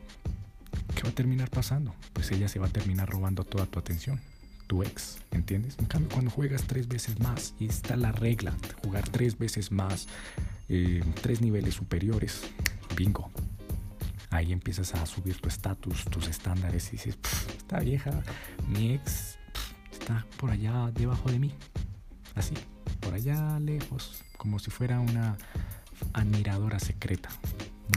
¿qué 0.95 1.03
va 1.03 1.11
a 1.11 1.15
terminar 1.15 1.51
pasando? 1.51 1.95
Pues 2.13 2.31
ella 2.31 2.49
se 2.49 2.59
va 2.59 2.67
a 2.67 2.71
terminar 2.71 3.09
robando 3.09 3.45
toda 3.45 3.67
tu 3.67 3.79
atención 3.79 4.21
tu 4.73 4.83
ex, 4.83 5.19
¿entiendes? 5.33 5.77
En 5.79 5.85
cambio, 5.85 6.09
cuando 6.11 6.31
juegas 6.31 6.63
tres 6.63 6.89
veces 6.89 7.21
más, 7.21 7.55
y 7.59 7.67
está 7.67 7.95
la 7.95 8.11
regla, 8.11 8.57
jugar 8.83 9.07
tres 9.07 9.37
veces 9.37 9.71
más, 9.71 10.07
eh, 10.71 11.05
tres 11.21 11.43
niveles 11.43 11.75
superiores, 11.75 12.41
bingo. 12.97 13.31
Ahí 14.31 14.51
empiezas 14.51 14.95
a 14.95 15.05
subir 15.05 15.39
tu 15.39 15.49
estatus, 15.51 16.07
tus 16.07 16.27
estándares 16.27 16.89
y 16.89 16.93
dices, 16.93 17.19
esta 17.55 17.81
vieja, 17.81 18.23
mi 18.67 18.95
ex, 18.95 19.37
está 19.93 20.27
por 20.39 20.51
allá 20.51 20.91
debajo 20.95 21.31
de 21.31 21.39
mí. 21.39 21.53
Así, 22.35 22.55
por 23.03 23.15
allá 23.15 23.59
lejos, 23.61 24.23
como 24.38 24.59
si 24.59 24.71
fuera 24.71 25.01
una 25.01 25.37
admiradora 26.12 26.79
secreta. 26.79 27.29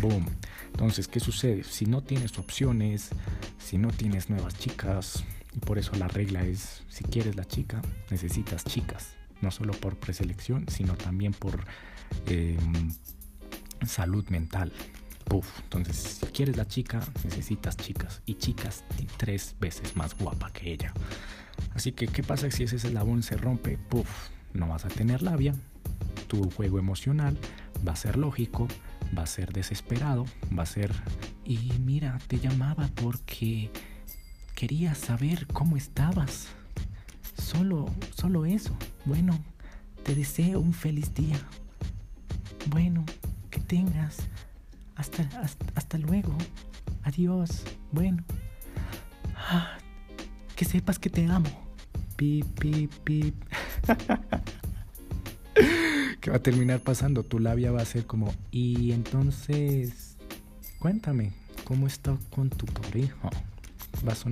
Boom. 0.02 0.26
Entonces, 0.68 1.08
¿qué 1.08 1.20
sucede? 1.20 1.64
Si 1.64 1.86
no 1.86 2.04
tienes 2.04 2.38
opciones, 2.38 3.10
si 3.58 3.78
no 3.78 3.90
tienes 3.90 4.30
nuevas 4.30 4.58
chicas, 4.60 5.24
y 5.56 5.60
por 5.60 5.78
eso 5.78 5.94
la 5.96 6.08
regla 6.08 6.44
es, 6.44 6.84
si 6.90 7.04
quieres 7.06 7.36
la 7.36 7.46
chica, 7.46 7.82
necesitas 8.10 8.66
chicas. 8.66 9.16
No 9.42 9.52
solo 9.52 9.74
por 9.74 9.96
preselección, 9.98 10.66
sino 10.70 10.96
también 10.96 11.34
por 11.34 11.64
em, 12.28 12.92
salud 13.86 14.28
mental. 14.30 14.72
Entonces, 15.64 16.20
si 16.20 16.26
quieres 16.28 16.56
la 16.56 16.68
chica, 16.68 17.02
necesitas 17.24 17.76
chicas. 17.78 18.22
Y 18.26 18.36
chicas 18.36 18.84
tres 19.18 19.56
veces 19.60 19.96
más 19.96 20.18
guapa 20.18 20.52
que 20.52 20.72
ella. 20.72 20.94
Así 21.74 21.92
que, 21.92 22.08
¿qué 22.08 22.24
pasa 22.24 22.50
si 22.52 22.64
ese 22.64 22.78
eslabón 22.78 23.24
se 23.24 23.36
rompe? 23.36 23.78
Puf, 23.78 24.08
no 24.56 24.68
vas 24.68 24.86
a 24.86 24.90
tener 24.90 25.22
labia. 25.22 25.54
Tu 26.28 26.50
juego 26.52 26.80
emocional 26.80 27.38
va 27.88 27.94
a 27.94 27.96
ser 27.96 28.18
lógico, 28.18 28.68
va 29.18 29.24
a 29.24 29.28
ser 29.28 29.54
desesperado, 29.54 30.26
va 30.58 30.64
a 30.64 30.68
ser... 30.68 30.92
Y 31.44 31.74
mira, 31.86 32.18
te 32.28 32.40
llamaba 32.40 32.90
porque 32.96 33.70
Quería 34.56 34.96
saber 34.96 35.48
cómo 35.48 35.76
estabas. 35.76 36.48
Solo, 37.38 37.90
solo 38.16 38.46
eso. 38.46 38.74
Bueno, 39.04 39.38
te 40.04 40.16
deseo 40.16 40.62
un 40.62 40.74
feliz 40.74 41.14
día. 41.14 41.38
Bueno, 42.68 43.04
que 43.52 43.60
tengas. 43.60 44.20
Hasta, 44.96 45.28
hasta, 45.76 45.98
luego. 45.98 46.34
Adiós. 47.04 47.64
Bueno. 47.92 48.24
Ah, 49.36 49.78
que 50.56 50.64
sepas 50.64 51.00
que 51.00 51.10
te 51.10 51.26
amo. 51.26 51.50
Pip, 52.16 52.46
pip, 52.58 52.94
pip. 53.04 53.36
¿Qué 56.22 56.30
va 56.30 56.38
a 56.38 56.44
terminar 56.44 56.80
pasando? 56.80 57.24
Tu 57.24 57.40
labia 57.40 57.72
va 57.72 57.82
a 57.82 57.86
ser 57.86 58.06
como, 58.06 58.34
y 58.52 58.92
entonces, 58.92 60.18
cuéntame, 60.80 61.34
¿cómo 61.64 61.88
está 61.88 62.18
con 62.32 62.50
tu 62.50 62.66
pareja? 62.66 63.30
vas 64.04 64.26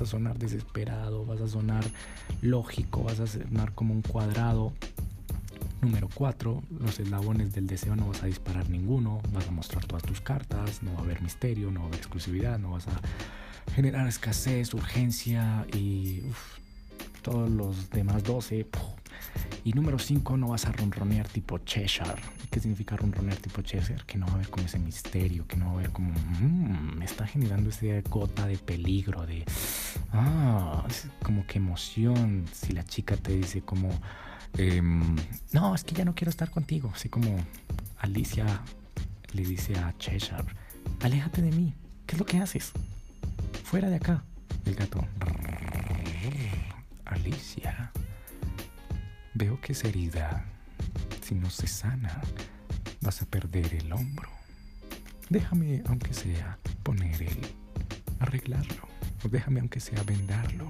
a, 0.00 0.06
sonar, 0.06 0.38
desesperado, 0.38 1.24
vas 1.24 1.40
a 1.40 1.48
sonar 1.48 1.84
lógico, 2.42 3.02
vas 3.02 3.20
a 3.20 3.26
sonar 3.26 3.72
como 3.72 3.94
un 3.94 4.02
cuadrado. 4.02 4.72
Número 5.80 6.08
4, 6.14 6.62
los 6.80 6.98
eslabones 6.98 7.52
del 7.52 7.66
deseo 7.66 7.94
no 7.94 8.08
vas 8.08 8.22
a 8.22 8.26
disparar 8.26 8.70
ninguno, 8.70 9.20
vas 9.34 9.48
a 9.48 9.50
mostrar 9.50 9.84
todas 9.84 10.02
tus 10.02 10.20
cartas, 10.20 10.82
no 10.82 10.94
va 10.94 11.00
a 11.00 11.02
haber 11.02 11.20
misterio, 11.20 11.70
no 11.70 11.80
va 11.80 11.86
a 11.86 11.88
haber 11.88 11.98
exclusividad, 11.98 12.58
no 12.58 12.70
vas 12.70 12.88
a 12.88 13.00
generar 13.74 14.08
escasez, 14.08 14.72
urgencia 14.72 15.66
y 15.74 16.22
todos 17.24 17.50
los 17.50 17.90
demás 17.90 18.22
12. 18.22 18.66
Y 19.64 19.72
número 19.72 19.98
5, 19.98 20.36
no 20.36 20.48
vas 20.48 20.66
a 20.66 20.72
ronronear 20.72 21.26
tipo 21.26 21.58
Cheshire. 21.58 22.20
¿Qué 22.50 22.60
significa 22.60 22.96
ronronear 22.96 23.38
tipo 23.38 23.62
Cheshire? 23.62 24.04
Que 24.06 24.18
no 24.18 24.26
va 24.26 24.32
a 24.32 24.34
haber 24.36 24.50
como 24.50 24.66
ese 24.66 24.78
misterio, 24.78 25.46
que 25.48 25.56
no 25.56 25.64
va 25.64 25.70
a 25.70 25.74
haber 25.76 25.90
como, 25.90 26.12
mmm, 26.12 26.98
me 26.98 27.06
está 27.06 27.26
generando 27.26 27.70
esa 27.70 27.86
gota 28.08 28.46
de 28.46 28.58
peligro, 28.58 29.26
de, 29.26 29.44
ah, 30.12 30.86
como 31.22 31.46
que 31.46 31.58
emoción. 31.58 32.44
Si 32.52 32.72
la 32.72 32.84
chica 32.84 33.16
te 33.16 33.34
dice 33.34 33.62
como, 33.62 33.88
em, 34.58 35.16
no, 35.52 35.74
es 35.74 35.82
que 35.82 35.94
ya 35.94 36.04
no 36.04 36.14
quiero 36.14 36.30
estar 36.30 36.50
contigo. 36.50 36.92
Así 36.94 37.08
como 37.08 37.34
Alicia 37.98 38.60
le 39.32 39.44
dice 39.44 39.76
a 39.78 39.96
Cheshire, 39.96 40.44
aléjate 41.00 41.40
de 41.40 41.50
mí. 41.50 41.74
¿Qué 42.06 42.16
es 42.16 42.18
lo 42.18 42.26
que 42.26 42.36
haces? 42.36 42.72
Fuera 43.64 43.88
de 43.88 43.96
acá. 43.96 44.22
El 44.66 44.74
gato. 44.74 45.00
Alicia. 47.04 47.90
Veo 49.34 49.60
que 49.60 49.72
esa 49.72 49.88
herida, 49.88 50.44
si 51.22 51.34
no 51.34 51.50
se 51.50 51.66
sana, 51.66 52.20
vas 53.00 53.22
a 53.22 53.26
perder 53.26 53.74
el 53.74 53.92
hombro. 53.92 54.28
Déjame, 55.28 55.82
aunque 55.86 56.14
sea, 56.14 56.58
poner 56.82 57.22
el... 57.22 57.38
arreglarlo. 58.20 58.88
O 59.24 59.28
déjame, 59.28 59.60
aunque 59.60 59.80
sea, 59.80 60.02
vendarlo. 60.04 60.66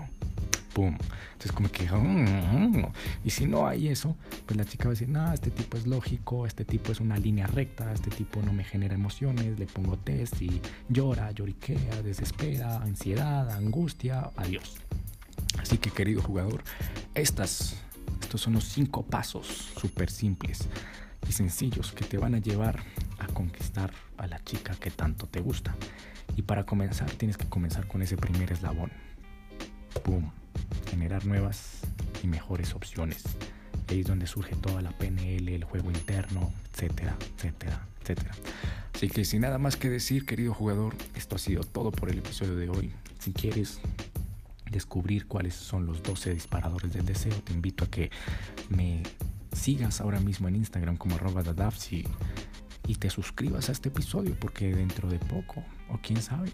¡Pum! 0.73 0.97
Entonces 1.33 1.53
como 1.53 1.71
que... 1.71 1.89
Mm, 1.91 2.87
y 3.25 3.31
si 3.31 3.47
no 3.47 3.67
hay 3.67 3.89
eso, 3.89 4.17
pues 4.47 4.57
la 4.57 4.65
chica 4.65 4.85
va 4.85 4.91
a 4.91 4.95
decir, 4.95 5.09
no, 5.09 5.33
este 5.33 5.51
tipo 5.51 5.77
es 5.77 5.87
lógico, 5.87 6.47
este 6.47 6.65
tipo 6.65 6.91
es 6.91 7.01
una 7.01 7.17
línea 7.17 7.47
recta, 7.47 7.93
este 7.93 8.11
tipo 8.11 8.43
no 8.43 8.53
me 8.53 8.65
genera 8.65 8.95
emociones, 8.95 9.59
le 9.59 9.67
pongo 9.67 9.97
test 9.99 10.43
y 10.43 10.61
llora, 10.89 11.31
lloriquea, 11.31 12.03
desespera, 12.03 12.79
ansiedad, 12.79 13.51
angustia, 13.51 14.31
adiós. 14.37 14.81
Así 15.65 15.79
que 15.79 15.91
querido 15.91 16.21
jugador, 16.21 16.63
estas 17.15 17.75
estos 18.21 18.43
son 18.43 18.53
los 18.53 18.65
cinco 18.65 19.03
pasos 19.03 19.47
súper 19.81 20.11
simples 20.11 20.69
y 21.27 21.33
sencillos 21.33 21.93
que 21.93 22.05
te 22.05 22.19
van 22.19 22.35
a 22.35 22.39
llevar 22.39 22.83
a 23.19 23.29
conquistar 23.29 23.91
a 24.19 24.27
la 24.27 24.45
chica 24.45 24.77
que 24.79 24.91
tanto 24.91 25.27
te 25.27 25.41
gusta. 25.41 25.75
Y 26.37 26.43
para 26.43 26.67
comenzar 26.67 27.11
tienes 27.13 27.39
que 27.39 27.49
comenzar 27.49 27.87
con 27.87 28.03
ese 28.03 28.19
primer 28.19 28.53
eslabón. 28.53 28.93
¡Pum! 30.03 30.33
Generar 30.91 31.25
nuevas 31.25 31.79
y 32.23 32.27
mejores 32.27 32.75
opciones. 32.75 33.25
Ahí 33.89 34.01
es 34.01 34.07
donde 34.07 34.27
surge 34.27 34.57
toda 34.57 34.83
la 34.83 34.91
PNL, 34.91 35.49
el 35.49 35.65
juego 35.65 35.91
interno, 35.91 36.53
etcétera, 36.75 37.17
etcétera, 37.37 37.87
etcétera. 38.03 38.35
Así 38.95 39.09
que 39.09 39.25
sin 39.25 39.41
nada 39.41 39.57
más 39.57 39.77
que 39.77 39.89
decir, 39.89 40.27
querido 40.27 40.53
jugador, 40.53 40.95
esto 41.15 41.37
ha 41.37 41.39
sido 41.39 41.63
todo 41.63 41.91
por 41.91 42.11
el 42.11 42.19
episodio 42.19 42.55
de 42.55 42.69
hoy. 42.69 42.93
Si 43.19 43.33
quieres 43.33 43.81
descubrir 44.75 45.27
cuáles 45.27 45.55
son 45.55 45.87
los 45.87 46.03
12 46.03 46.35
disparadores 46.35 46.93
del 46.93 47.07
deseo, 47.07 47.35
te 47.43 47.53
invito 47.53 47.85
a 47.85 47.87
que 47.87 48.11
me 48.69 49.03
sigas 49.53 50.01
ahora 50.01 50.19
mismo 50.19 50.49
en 50.49 50.57
Instagram 50.57 50.97
como 50.97 51.15
arroba 51.15 51.43
y 52.87 52.97
te 52.97 53.09
suscribas 53.09 53.69
a 53.69 53.73
este 53.73 53.89
episodio 53.89 54.37
porque 54.39 54.75
dentro 54.75 55.09
de 55.09 55.19
poco, 55.19 55.63
o 55.89 55.99
quién 56.03 56.21
sabe, 56.21 56.51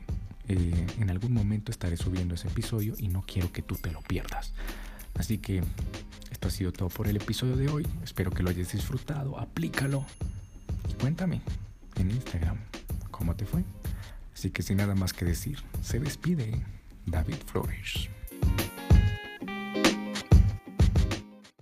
eh, 0.49 0.87
en 1.01 1.11
algún 1.11 1.33
momento 1.33 1.73
estaré 1.73 1.97
subiendo 1.97 2.35
ese 2.35 2.49
episodio 2.49 2.95
y 2.99 3.09
no 3.09 3.25
quiero 3.27 3.51
que 3.53 3.63
tú 3.63 3.75
te 3.77 3.91
lo 3.91 4.03
pierdas. 4.03 4.53
Así 5.15 5.39
que 5.39 5.63
esto 6.31 6.49
ha 6.49 6.51
sido 6.51 6.73
todo 6.73 6.89
por 6.89 7.09
el 7.09 7.17
episodio 7.17 7.57
de 7.57 7.69
hoy. 7.69 7.87
Espero 8.05 8.31
que 8.31 8.43
lo 8.43 8.51
hayas 8.51 8.73
disfrutado, 8.73 9.39
aplícalo 9.41 10.05
y 10.89 10.93
cuéntame 10.95 11.41
en 11.97 12.11
Instagram 12.11 12.59
cómo 13.11 13.35
te 13.35 13.47
fue. 13.47 13.65
Así 14.35 14.51
que 14.51 14.63
sin 14.63 14.77
nada 14.77 14.95
más 14.95 15.13
que 15.13 15.25
decir, 15.25 15.59
se 15.83 15.99
despide 15.99 16.63
David 17.09 17.43
Flores. 17.45 18.09